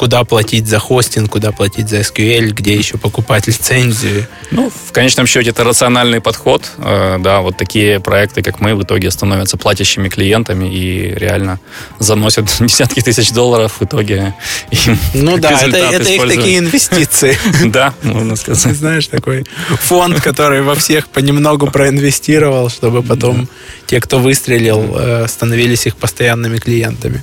[0.00, 4.26] куда платить за хостинг, куда платить за SQL, где еще покупать лицензию.
[4.50, 6.72] Ну, в конечном счете, это рациональный подход.
[6.78, 11.60] Э, да, вот такие проекты, как мы, в итоге становятся платящими клиентами и реально
[11.98, 14.34] заносят десятки тысяч долларов в итоге.
[15.12, 17.36] Ну да, это, это их такие инвестиции.
[17.66, 18.76] Да, можно сказать.
[18.76, 23.48] Знаешь, такой фонд, который во всех понемногу проинвестировал, чтобы потом
[23.86, 27.22] те, кто выстрелил, э, становились их постоянными клиентами.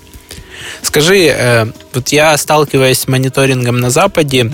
[0.81, 4.51] Скажи, э, вот я сталкиваясь с мониторингом на Западе,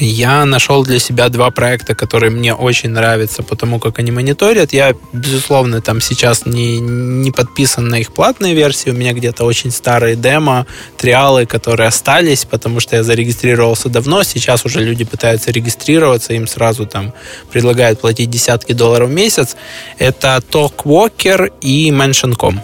[0.00, 4.72] Я нашел для себя два проекта, которые мне очень нравятся, потому как они мониторят.
[4.72, 8.90] Я, безусловно, там сейчас не, не подписан на их платные версии.
[8.90, 10.66] У меня где-то очень старые демо,
[10.96, 14.22] триалы, которые остались, потому что я зарегистрировался давно.
[14.22, 17.12] Сейчас уже люди пытаются регистрироваться, им сразу там
[17.50, 19.56] предлагают платить десятки долларов в месяц.
[19.98, 22.60] Это TalkWalker и Mention.com.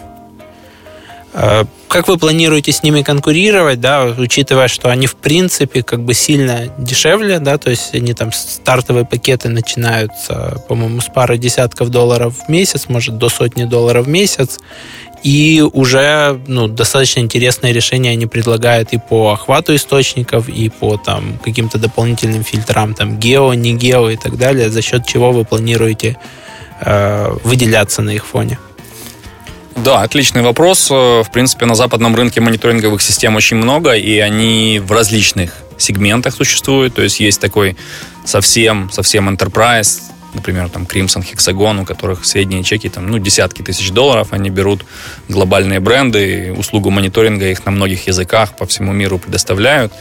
[1.87, 6.73] Как вы планируете с ними конкурировать, да, учитывая, что они в принципе как бы сильно
[6.77, 12.49] дешевле, да, то есть они там стартовые пакеты начинаются, по-моему, с пары десятков долларов в
[12.49, 14.59] месяц, может до сотни долларов в месяц,
[15.23, 21.39] и уже ну, достаточно интересные решения они предлагают и по охвату источников, и по там
[21.43, 26.17] каким-то дополнительным фильтрам, там гео, не гео и так далее, за счет чего вы планируете
[26.81, 28.59] э, выделяться на их фоне.
[29.75, 30.89] Да, отличный вопрос.
[30.89, 36.33] Э, в принципе, на западном рынке мониторинговых систем очень много, и они в различных сегментах
[36.33, 36.95] существуют.
[36.95, 37.75] То есть есть такой
[38.23, 40.01] совсем, совсем enterprise,
[40.33, 44.85] например, там Crimson Hexagon, у которых средние чеки там, ну, десятки тысяч долларов, они берут
[45.27, 49.91] глобальные бренды, услугу мониторинга их на многих языках по всему миру предоставляют.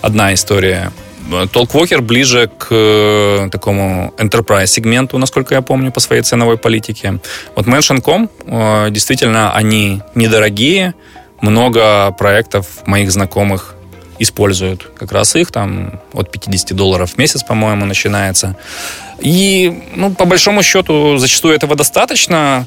[0.00, 0.92] Одна история.
[1.30, 7.20] Talkwalker ближе к э, такому enterprise сегменту, насколько я помню, по своей ценовой политике.
[7.54, 10.94] Вот Mention.com, э, действительно, они недорогие,
[11.40, 13.74] много проектов моих знакомых
[14.18, 18.56] используют как раз их, там от 50 долларов в месяц, по-моему, начинается.
[19.20, 22.66] И, ну, по большому счету, зачастую этого достаточно.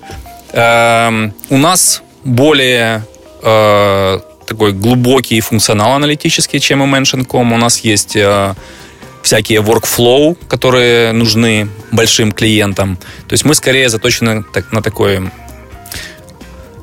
[0.52, 3.04] Э, у нас более
[3.42, 7.54] э, такой глубокий функционал аналитический, чем у Mention.com.
[7.54, 8.54] У нас есть э,
[9.22, 12.98] всякие workflow, которые нужны большим клиентам.
[13.28, 15.32] То есть мы скорее заточены на такой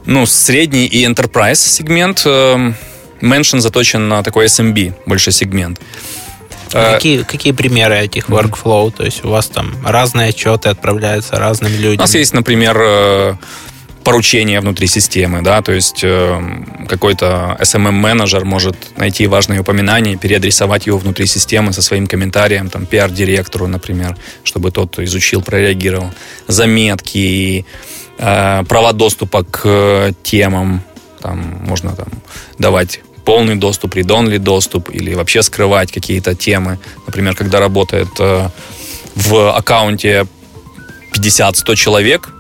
[0.05, 2.23] ну, средний и enterprise сегмент.
[2.27, 2.73] Э,
[3.21, 5.81] Mention заточен на такой SMB, больше сегмент.
[6.73, 8.91] Э, какие, какие примеры этих workflow?
[8.91, 12.01] То есть у вас там разные отчеты отправляются разным людям?
[12.01, 13.39] У нас есть, например,
[14.05, 16.41] поручения внутри системы, да, то есть э,
[16.89, 23.67] какой-то SMM-менеджер может найти важное упоминание, переадресовать его внутри системы со своим комментарием, там, пиар-директору,
[23.67, 26.11] например, чтобы тот изучил, прореагировал.
[26.49, 27.65] Заметки,
[28.19, 30.83] э, права доступа к темам,
[31.21, 32.09] там, можно там,
[32.59, 36.79] давать полный доступ, редонли доступ или вообще скрывать какие-то темы.
[37.07, 38.49] Например, когда работает э,
[39.15, 40.27] в аккаунте
[41.15, 42.31] 50-100 человек,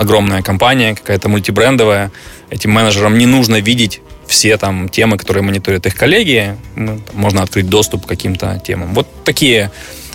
[0.00, 2.10] огромная компания, какая-то мультибрендовая,
[2.48, 7.68] этим менеджерам не нужно видеть все там темы, которые мониторят их коллеги, ну, можно открыть
[7.68, 8.94] доступ к каким-то темам.
[8.94, 9.70] Вот такие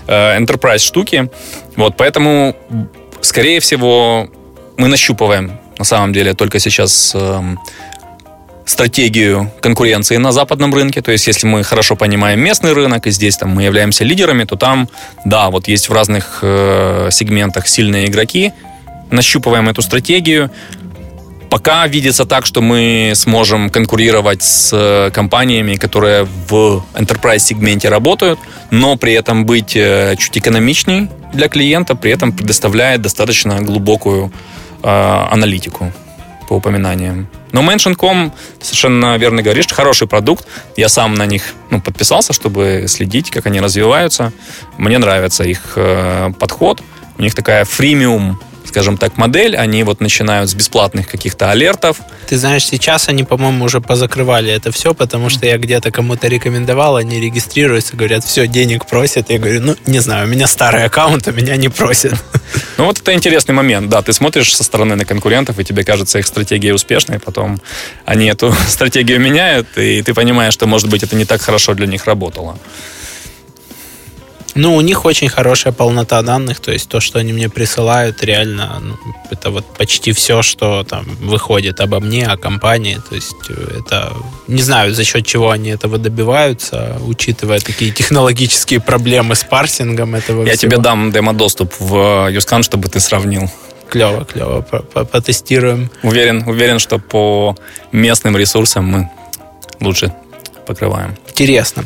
[0.07, 1.29] э, enterprise штуки.
[1.75, 2.55] Вот, поэтому,
[3.21, 4.27] скорее всего,
[4.77, 7.41] мы нащупываем на самом деле только сейчас э,
[8.65, 11.03] стратегию конкуренции на западном рынке.
[11.03, 14.55] То есть, если мы хорошо понимаем местный рынок, и здесь там, мы являемся лидерами, то
[14.55, 14.89] там,
[15.25, 18.51] да, вот есть в разных э, сегментах сильные игроки,
[19.11, 20.51] нащупываем эту стратегию.
[21.49, 28.39] Пока видится так, что мы сможем конкурировать с э, компаниями, которые в enterprise сегменте работают,
[28.71, 34.31] но при этом быть э, чуть экономичней для клиента, при этом предоставляет достаточно глубокую
[34.83, 34.87] э,
[35.31, 35.93] аналитику
[36.49, 37.27] по упоминаниям.
[37.51, 40.45] Но Mention.com, совершенно верно говоришь, хороший продукт.
[40.75, 44.33] Я сам на них ну, подписался, чтобы следить, как они развиваются.
[44.77, 46.81] Мне нравится их э, подход.
[47.17, 48.41] У них такая фримиум
[48.75, 49.55] скажем так, модель.
[49.55, 52.01] Они вот начинают с бесплатных каких-то алертов.
[52.27, 56.97] Ты знаешь, сейчас они, по-моему, уже позакрывали это все, потому что я где-то кому-то рекомендовал,
[56.97, 59.29] они регистрируются, говорят, все, денег просят.
[59.29, 62.15] Я говорю, ну, не знаю, у меня старый аккаунт, а меня не просят.
[62.77, 63.87] Ну, вот это интересный момент.
[63.89, 67.61] Да, ты смотришь со стороны на конкурентов, и тебе кажется их стратегия успешной, потом
[68.03, 71.87] они эту стратегию меняют, и ты понимаешь, что, может быть, это не так хорошо для
[71.87, 72.57] них работало.
[74.55, 78.79] Ну, у них очень хорошая полнота данных, то есть то, что они мне присылают, реально,
[78.81, 78.95] ну,
[79.29, 84.13] это вот почти все, что там выходит обо мне, о компании, то есть э, это,
[84.47, 90.45] не знаю, за счет чего они этого добиваются, учитывая такие технологические проблемы с парсингом этого
[90.45, 90.71] Я всего.
[90.71, 93.51] тебе дам демо-доступ в Юскан, чтобы ты сравнил.
[93.89, 95.91] Клево, клево, потестируем.
[96.01, 97.57] Уверен, уверен, что по
[97.91, 99.09] местным ресурсам мы
[99.81, 100.13] лучше
[100.65, 101.15] покрываем.
[101.27, 101.85] Интересно.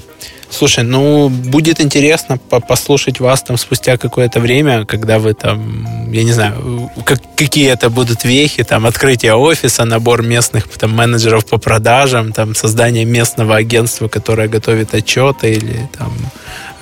[0.52, 6.32] Слушай, ну, будет интересно послушать вас там спустя какое-то время, когда вы там, я не
[6.32, 12.34] знаю, как, какие это будут вехи, там, открытие офиса, набор местных там менеджеров по продажам,
[12.34, 16.12] там, создание местного агентства, которое готовит отчеты или там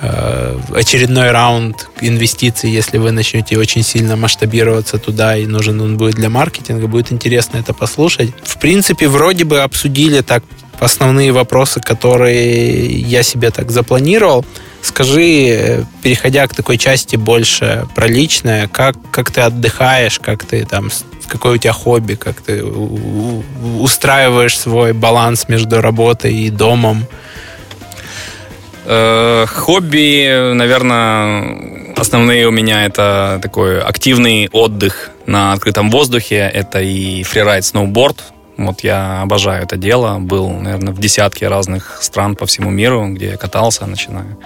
[0.00, 6.14] э, очередной раунд инвестиций, если вы начнете очень сильно масштабироваться туда и нужен он будет
[6.14, 8.30] для маркетинга, будет интересно это послушать.
[8.42, 10.42] В принципе, вроде бы обсудили так
[10.80, 14.44] основные вопросы, которые я себе так запланировал.
[14.80, 20.90] Скажи, переходя к такой части больше про личное, как, как ты отдыхаешь, как ты там,
[21.26, 27.06] какое у тебя хобби, как ты устраиваешь свой баланс между работой и домом?
[28.90, 36.50] Э, хобби, наверное, основные у меня это такой активный отдых на открытом воздухе.
[36.52, 38.22] Это и фрирайд, сноуборд.
[38.58, 40.18] Вот я обожаю это дело.
[40.18, 44.36] Был, наверное, в десятке разных стран по всему миру, где я катался, начиная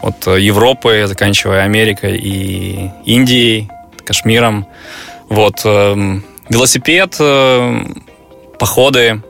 [0.00, 3.70] от Европы, заканчивая Америкой и Индией,
[4.06, 4.66] Кашмиром.
[5.28, 5.60] Вот.
[5.66, 7.80] Эм, велосипед, э,
[8.58, 9.22] походы,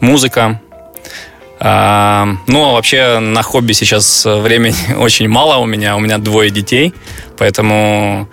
[0.00, 0.60] музыка.
[1.58, 5.96] А, ну, а вообще на хобби сейчас времени очень мало у меня.
[5.96, 6.92] У меня двое детей,
[7.38, 8.28] поэтому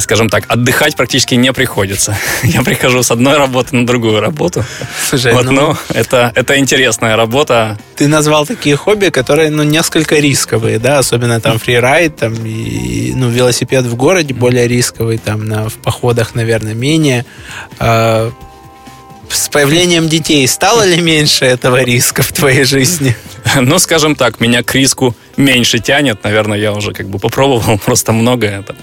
[0.00, 2.16] скажем так, отдыхать практически не приходится.
[2.42, 4.64] Я прихожу с одной работы на другую работу.
[5.10, 7.78] Слушай, вот, ну, ну это, это интересная работа.
[7.94, 13.28] Ты назвал такие хобби, которые, ну, несколько рисковые, да, особенно там фрирайд, там, и, ну,
[13.28, 17.26] велосипед в городе более рисковый, там, на, в походах, наверное, менее.
[17.78, 18.32] А,
[19.28, 23.14] с появлением детей стало ли меньше этого риска в твоей жизни?
[23.60, 26.24] Ну, скажем так, меня к риску меньше тянет.
[26.24, 28.62] Наверное, я уже как бы попробовал просто многое.
[28.62, 28.76] Там,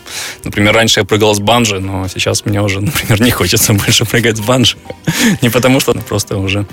[0.43, 4.37] например, раньше я прыгал с банжи, но сейчас мне уже, например, не хочется больше прыгать
[4.37, 4.77] с банжи.
[5.41, 6.65] Не потому что ну, просто уже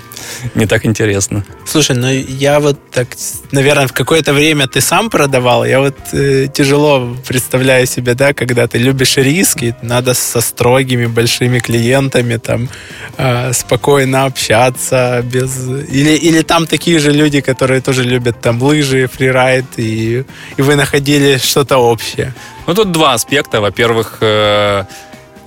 [0.55, 1.43] не так интересно.
[1.65, 3.07] Слушай, ну я вот так,
[3.51, 5.65] наверное, в какое-то время ты сам продавал.
[5.65, 11.59] Я вот э, тяжело представляю себе, да, когда ты любишь риски, надо со строгими большими
[11.59, 12.69] клиентами там
[13.17, 15.67] э, спокойно общаться без...
[15.91, 20.25] Или, или там такие же люди, которые тоже любят там лыжи, фрирайд, и,
[20.57, 22.33] и вы находили что-то общее?
[22.67, 23.61] Ну, тут два аспекта.
[23.61, 24.83] Во-первых, э,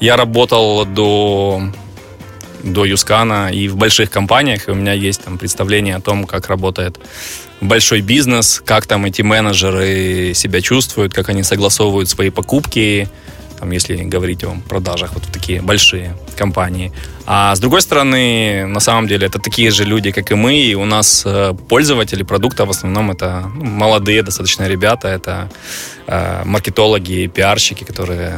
[0.01, 1.63] я работал до
[2.63, 6.49] до Юскана и в больших компаниях, и у меня есть там представление о том, как
[6.49, 6.99] работает
[7.61, 13.09] большой бизнес, как там эти менеджеры себя чувствуют, как они согласовывают свои покупки,
[13.63, 16.91] там, если говорить о продажах вот в такие большие компании.
[17.27, 20.75] А с другой стороны, на самом деле, это такие же люди, как и мы, и
[20.75, 25.49] у нас э, пользователи продукта в основном это ну, молодые достаточно ребята, это
[26.09, 28.33] э, маркетологи, пиарщики, которые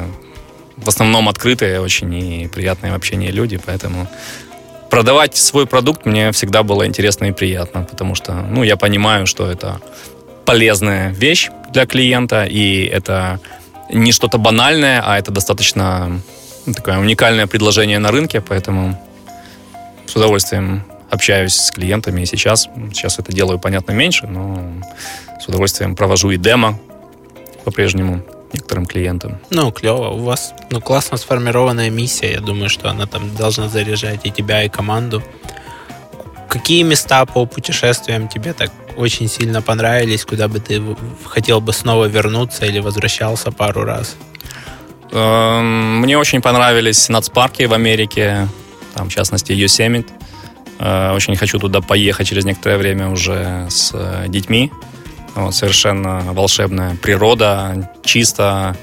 [0.76, 4.06] в основном открытые очень и приятные в общении люди, поэтому
[4.90, 9.50] продавать свой продукт мне всегда было интересно и приятно, потому что, ну, я понимаю, что
[9.50, 9.80] это
[10.44, 13.40] полезная вещь для клиента, и это
[13.90, 16.20] не что-то банальное, а это достаточно
[16.66, 19.00] ну, такое уникальное предложение на рынке, поэтому
[20.06, 22.68] с удовольствием общаюсь с клиентами и сейчас.
[22.92, 24.60] Сейчас это делаю, понятно, меньше, но
[25.40, 26.78] с удовольствием провожу и демо
[27.64, 28.22] по-прежнему
[28.52, 29.38] некоторым клиентам.
[29.50, 30.10] Ну, клево.
[30.10, 32.32] У вас ну, классно сформированная миссия.
[32.32, 35.22] Я думаю, что она там должна заряжать и тебя, и команду.
[36.54, 40.80] Какие места по путешествиям тебе так очень сильно понравились, куда бы ты
[41.24, 44.14] хотел бы снова вернуться или возвращался пару раз?
[45.10, 48.46] Эм, мне очень понравились нацпарки в Америке,
[48.94, 50.08] там, в частности, Yosemite.
[50.78, 54.70] Э, очень хочу туда поехать через некоторое время уже с э, детьми.
[55.34, 58.76] Вот, совершенно волшебная природа, чисто,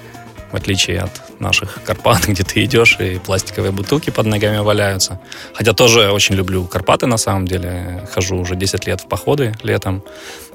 [0.52, 5.20] в отличие от наших Карпат, где ты идешь и пластиковые бутылки под ногами валяются.
[5.54, 8.08] Хотя тоже очень люблю Карпаты на самом деле.
[8.14, 10.04] Хожу уже 10 лет в походы летом.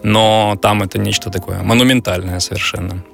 [0.03, 3.05] Но там это нечто такое монументальное совершенно.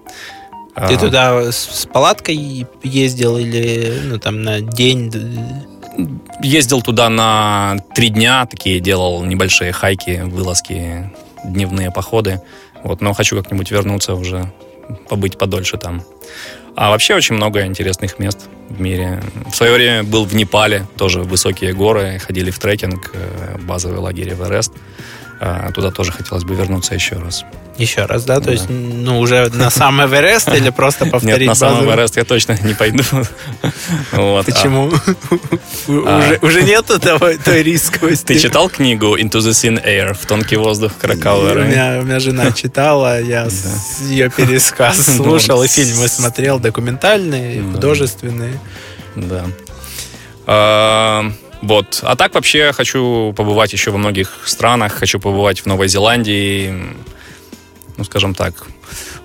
[0.74, 0.98] Ты а...
[0.98, 5.12] туда с палаткой ездил или ну, там на день?
[6.42, 11.12] Ездил туда на три дня, такие делал небольшие хайки, вылазки,
[11.44, 12.40] дневные походы.
[12.82, 14.50] Вот, но хочу как-нибудь вернуться уже,
[15.08, 16.02] побыть подольше там.
[16.74, 19.22] А вообще очень много интересных мест в мире.
[19.50, 24.30] В свое время был в Непале, тоже высокие горы, ходили в трекинг, э, базовый лагерь
[24.30, 24.72] Эверест.
[25.44, 27.44] А, туда тоже хотелось бы вернуться еще раз.
[27.76, 28.36] Еще раз, да?
[28.36, 28.52] То да.
[28.52, 32.56] есть, ну, уже на сам Эверест или просто повторить Нет, на сам Эверест я точно
[32.62, 33.02] не пойду.
[34.12, 34.46] Вот.
[34.46, 34.92] Почему?
[35.88, 36.18] А.
[36.18, 38.26] Уже, уже нету того, той рисковости.
[38.26, 41.64] Ты читал книгу Into the Thin Air в тонкий воздух Кракауэра?
[41.64, 43.48] У меня, жена читала, я
[44.08, 48.60] ее пересказ слушал, и фильмы смотрел, документальные, художественные.
[49.16, 49.44] Да.
[51.62, 52.00] Вот.
[52.02, 54.94] А так вообще хочу побывать еще во многих странах.
[54.94, 56.74] Хочу побывать в Новой Зеландии.
[57.96, 58.66] Ну, скажем так.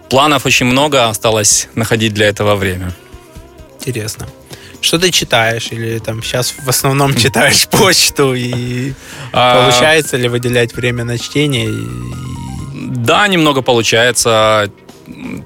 [0.09, 1.09] Планов очень много.
[1.09, 2.93] Осталось находить для этого время.
[3.79, 4.27] Интересно.
[4.81, 5.69] Что ты читаешь?
[5.71, 8.35] Или там сейчас в основном читаешь почту?
[8.35, 8.93] И
[9.33, 9.63] а...
[9.63, 11.69] получается ли выделять время на чтение?
[12.73, 14.71] Да, немного получается.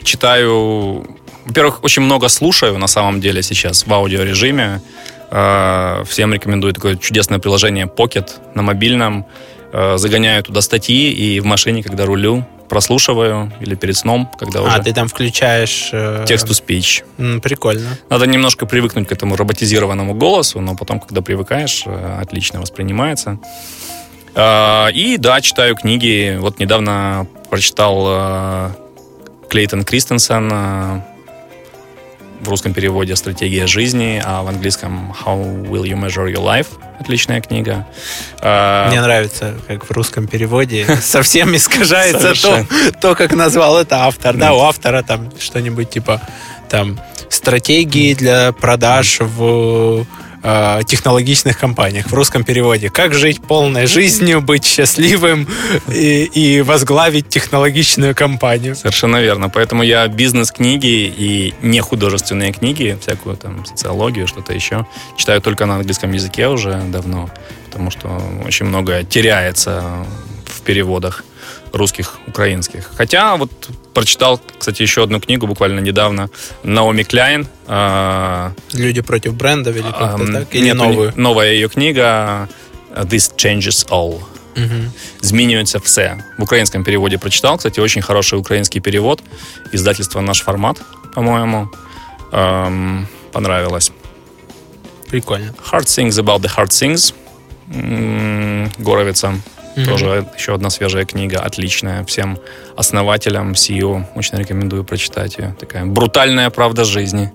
[0.03, 1.05] Читаю...
[1.45, 4.81] Во-первых, очень много слушаю на самом деле сейчас в аудиорежиме.
[5.31, 9.25] Э, всем рекомендую такое чудесное приложение Pocket на мобильном.
[9.71, 14.63] Э, загоняю туда статьи и в машине, когда рулю, прослушиваю или перед сном, когда А,
[14.63, 15.89] уже ты там включаешь...
[15.93, 16.25] э,
[17.17, 17.97] м, Прикольно.
[18.09, 21.85] Надо немножко привыкнуть к этому роботизированному голосу, но потом, когда привыкаешь,
[22.19, 23.39] отлично воспринимается.
[24.35, 26.37] А, И да, читаю книги.
[26.39, 28.71] Вот недавно прочитал
[29.49, 31.01] Клейтон Кристенсен
[32.41, 36.68] в русском переводе «Стратегия жизни», а в английском «How will you measure your life?»
[36.99, 37.88] Отличная книга.
[38.41, 42.65] А, Мне нравится, как в русском переводе совсем искажается то,
[42.99, 44.35] то, как назвал это автор.
[44.38, 46.22] Да, у автора там что-нибудь типа
[46.69, 46.99] там
[47.30, 50.05] стратегии для продаж в
[50.43, 52.89] э, технологичных компаниях в русском переводе.
[52.89, 55.47] Как жить полной жизнью, быть счастливым
[55.88, 58.76] и, и возглавить технологичную компанию.
[58.76, 59.49] Совершенно верно.
[59.49, 64.85] Поэтому я бизнес-книги и не художественные книги, всякую там социологию, что-то еще,
[65.18, 67.30] читаю только на английском языке уже давно,
[67.65, 70.05] потому что очень многое теряется
[70.45, 71.23] в переводах
[71.73, 72.91] русских, украинских.
[72.98, 73.52] Хотя вот
[73.93, 76.30] прочитал, кстати, еще одну книгу буквально недавно.
[76.64, 77.48] Наоми Кляйн.
[77.68, 80.56] а, Люди против брендов или как-то так?
[80.56, 81.14] Или нет, новую?
[81.15, 82.48] Новая ее книга
[82.95, 84.22] «This changes all».
[84.56, 84.91] Мгм.
[85.22, 86.18] «Змінюється все».
[86.38, 87.57] В украинском переводе прочитал.
[87.57, 89.22] Кстати, очень хороший украинский перевод.
[89.73, 90.81] Издательство «Наш формат»,
[91.15, 91.69] по-моему.
[92.34, 93.91] Эм, понравилось.
[95.10, 95.53] Прикольно.
[95.72, 97.14] «Hard Things About the Hard Things».
[97.73, 99.34] М, Горовица.
[99.76, 99.85] Мгм.
[99.85, 102.03] Тоже еще одна свежая книга, отличная.
[102.06, 102.38] Всем
[102.76, 105.56] основателям, CEO очень рекомендую прочитать ее.
[105.60, 107.31] Такая брутальная правда жизни.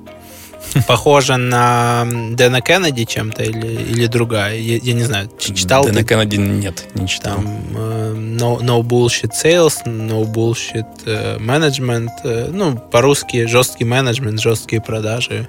[0.88, 4.56] Похоже на Дэна Кеннеди чем-то или, или другая?
[4.56, 7.36] Я, я не знаю, читал Дэна ты Кеннеди нет, не читал.
[7.36, 7.46] там
[7.76, 14.82] э, no, no bullshit sales, no bullshit э, management, э, ну, по-русски жесткий менеджмент, жесткие
[14.82, 15.48] продажи.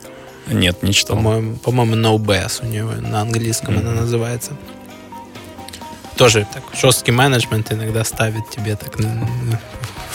[0.50, 1.18] Нет, не читал.
[1.18, 4.02] По-моему, по-моему, no BS у него на английском она Мгм.
[4.02, 4.52] называется.
[6.18, 9.28] Тоже так, жесткий менеджмент иногда ставит тебе так н-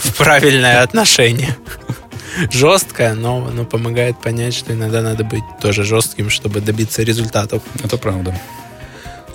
[0.03, 1.57] в правильное отношение.
[2.51, 7.63] Жесткое, но, но помогает понять, что иногда надо быть тоже жестким, чтобы добиться результатов.
[7.85, 8.35] Это правда.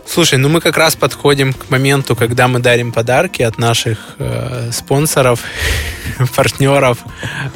[0.06, 4.72] Слушай, ну мы как раз подходим к моменту, когда мы дарим подарки от наших э,
[4.72, 5.41] спонсоров,
[6.35, 6.98] партнеров.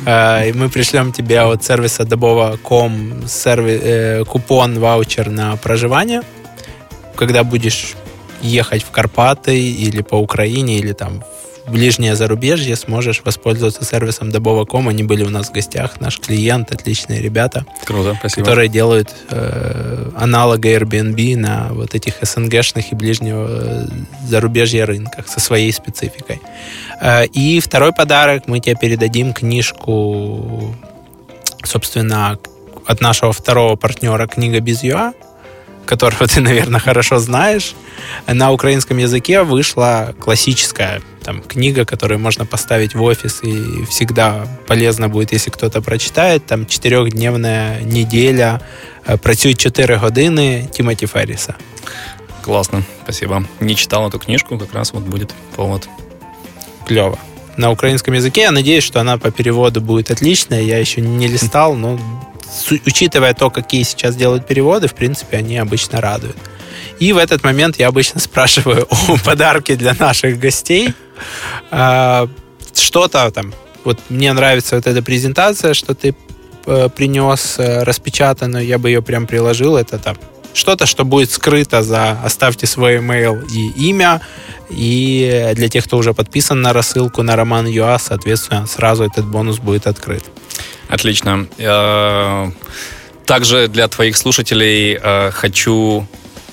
[0.06, 6.22] Э, и мы пришлем тебе от сервиса Добова.com серви- э, купон, ваучер на проживание.
[7.16, 7.96] Когда будешь
[8.42, 11.24] ехать в Карпаты или по Украине, или там
[11.66, 14.90] в ближнее зарубежье, сможешь воспользоваться сервисом Добова.com.
[14.90, 18.42] Они были у нас в гостях, наш клиент, отличные ребята Круто, спасибо.
[18.42, 23.88] которые делают э, аналога Airbnb на вот этих СНГшных и ближнего э,
[24.28, 26.42] зарубежья рынках со своей спецификой.
[27.00, 30.76] Э, и второй подарок мы тебе передадим книжку,
[31.64, 32.40] собственно,
[32.88, 35.14] от нашего второго партнера «Книга без ЮА»,
[35.86, 37.76] которого ты, наверное, хорошо знаешь.
[38.28, 45.10] На украинском языке вышла классическая там, книга, которую можно поставить в офис, и всегда полезно
[45.10, 46.46] будет, если кто-то прочитает.
[46.46, 48.60] Там чотирьохдневная неделя,
[49.06, 51.56] э, працюють 4 години Тімоті Ферриса.
[52.42, 53.44] Классно, спасибо.
[53.60, 55.88] Не читал эту книжку, как раз вот будет повод.
[56.88, 57.18] Клево.
[57.58, 58.42] На украинском языке.
[58.42, 60.62] Я надеюсь, что она по переводу будет отличная.
[60.62, 62.00] Я еще не листал, но
[62.86, 66.38] учитывая то, какие сейчас делают переводы, в принципе, они обычно радуют.
[67.00, 70.94] И в этот момент я обычно спрашиваю о подарке для наших гостей.
[71.72, 72.28] А,
[72.74, 73.54] Что-то там.
[73.84, 76.16] Вот мне нравится вот эта презентация, что ты
[76.68, 79.76] э, принес э, распечатанную, я бы ее прям приложил.
[79.76, 80.18] Это там
[80.54, 84.22] что-то, что будет скрыто за «оставьте свой email и имя».
[84.70, 89.58] И для тех, кто уже подписан на рассылку на Роман ЮА, соответственно, сразу этот бонус
[89.60, 90.24] будет открыт.
[90.92, 91.48] Отлично.
[91.58, 92.52] Э,
[93.26, 96.06] Также для твоих слушателей э, хочу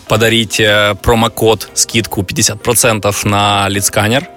[0.09, 4.29] подарить э, промокод, скидку 50% на лидсканер.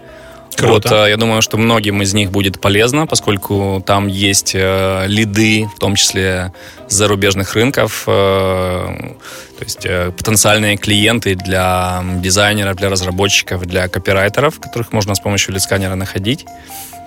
[0.58, 0.90] Круто.
[0.90, 5.80] Вот, я думаю, что многим из них будет полезно, поскольку там есть э, лиды, в
[5.80, 6.52] том числе
[6.88, 14.60] с зарубежных рынков, э, то есть э, потенциальные клиенты для дизайнеров, для разработчиков, для копирайтеров,
[14.60, 16.46] которых можно с помощью лидсканера находить.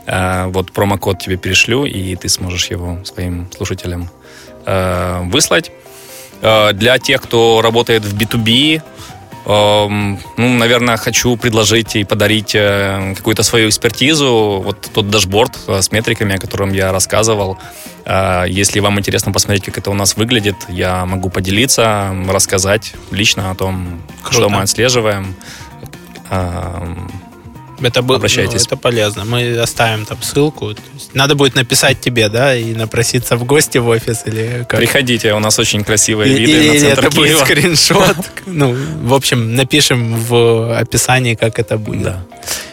[0.06, 4.08] Э, Вот промокод тебе перешлю, и ты сможешь его своим слушателям
[4.66, 5.70] э, выслать.
[6.42, 8.82] Э, Для тех, кто работает в B2B,
[9.46, 12.52] эм, ну, наверное, хочу предложить и подарить
[13.16, 14.62] какую-то свою экспертизу.
[14.64, 17.58] Вот тот дашборд с метриками, о котором я рассказывал.
[18.46, 23.54] Если вам интересно посмотреть, как это у нас выглядит, я могу поделиться, рассказать лично о
[23.54, 24.36] том, Круто.
[24.36, 25.34] что мы отслеживаем.
[27.82, 28.60] Это, бы- Обращайтесь.
[28.60, 29.24] ну, это полезно.
[29.24, 30.74] Мы оставим там ссылку.
[31.12, 34.78] Надо будет написать тебе, да, и напроситься в гости в офис или как?
[34.80, 37.44] Приходите, у нас очень красивые И- виды или на центр это будет Киева.
[37.44, 38.16] скриншот.
[38.46, 42.02] Ну, в общем, напишем в описании, как это будет.
[42.02, 42.24] Да.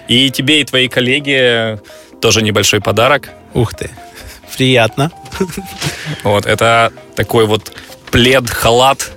[0.07, 1.79] И тебе, и твоей коллеге
[2.21, 3.29] тоже небольшой подарок.
[3.53, 3.89] Ух ты,
[4.57, 5.11] приятно.
[6.23, 7.71] Вот, это такой вот
[8.11, 9.11] плед, халат,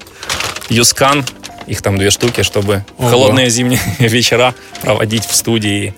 [0.70, 1.24] юскан.
[1.66, 3.08] Их там две штуки, чтобы Ого.
[3.08, 5.94] холодные зимние вечера проводить в студии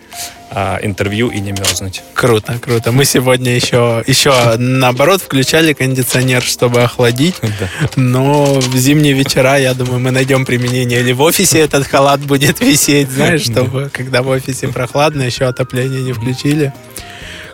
[0.51, 2.03] а, интервью и не мерзнуть.
[2.15, 2.93] Круто, круто.
[2.93, 7.35] Мы сегодня еще, еще наоборот включали кондиционер, чтобы охладить.
[7.97, 11.01] Но в зимние вечера, я думаю, мы найдем применение.
[11.01, 16.03] Или в офисе этот халат будет висеть, знаешь, чтобы когда в офисе прохладно, еще отопление
[16.03, 16.73] не включили.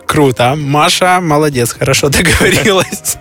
[0.05, 0.55] Круто.
[0.55, 3.17] Маша, молодец, хорошо договорилась.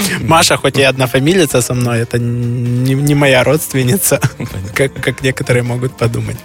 [0.20, 4.20] Маша, хоть и одна фамилица со мной, это не, не моя родственница,
[4.74, 6.36] как, как некоторые могут подумать.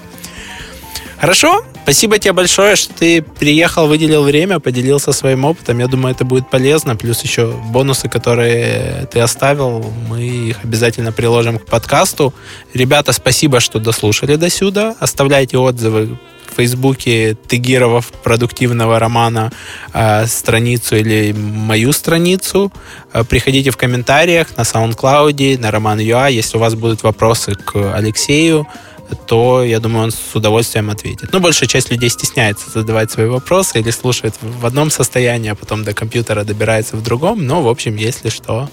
[1.19, 5.79] Хорошо, спасибо тебе большое, что ты приехал, выделил время, поделился своим опытом.
[5.79, 6.95] Я думаю, это будет полезно.
[6.95, 12.35] Плюс еще бонусы, которые ты оставил, мы их обязательно приложим к подкасту.
[12.75, 14.95] Ребята, спасибо, что дослушали до сюда.
[14.99, 16.19] Оставляйте отзывы
[16.51, 19.51] в Фейсбуке, тегировав продуктивного романа
[19.93, 22.71] э, страницу или мою страницу.
[23.11, 28.67] Э, приходите в комментариях на SoundCloud, на Роман.ua, если у вас будут вопросы к Алексею
[29.15, 31.31] то, я думаю, он с удовольствием ответит.
[31.31, 35.83] Но большая часть людей стесняется задавать свои вопросы или слушает в одном состоянии, а потом
[35.83, 37.45] до компьютера добирается в другом.
[37.45, 38.69] Но, в общем, если что...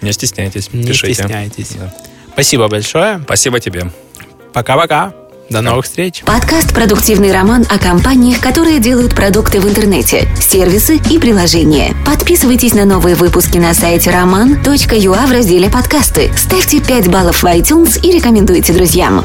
[0.00, 1.14] Не стесняйтесь, Не пишите.
[1.14, 1.70] стесняйтесь.
[1.78, 1.94] Да.
[2.32, 3.20] Спасибо большое.
[3.24, 3.90] Спасибо тебе.
[4.52, 5.14] Пока-пока.
[5.50, 6.22] До новых встреч.
[6.24, 11.94] Подкаст «Продуктивный роман» о компаниях, которые делают продукты в интернете, сервисы и приложения.
[12.06, 16.32] Подписывайтесь на новые выпуски на сайте roman.ua в разделе «Подкасты».
[16.38, 19.22] Ставьте 5 баллов в iTunes и рекомендуйте друзьям.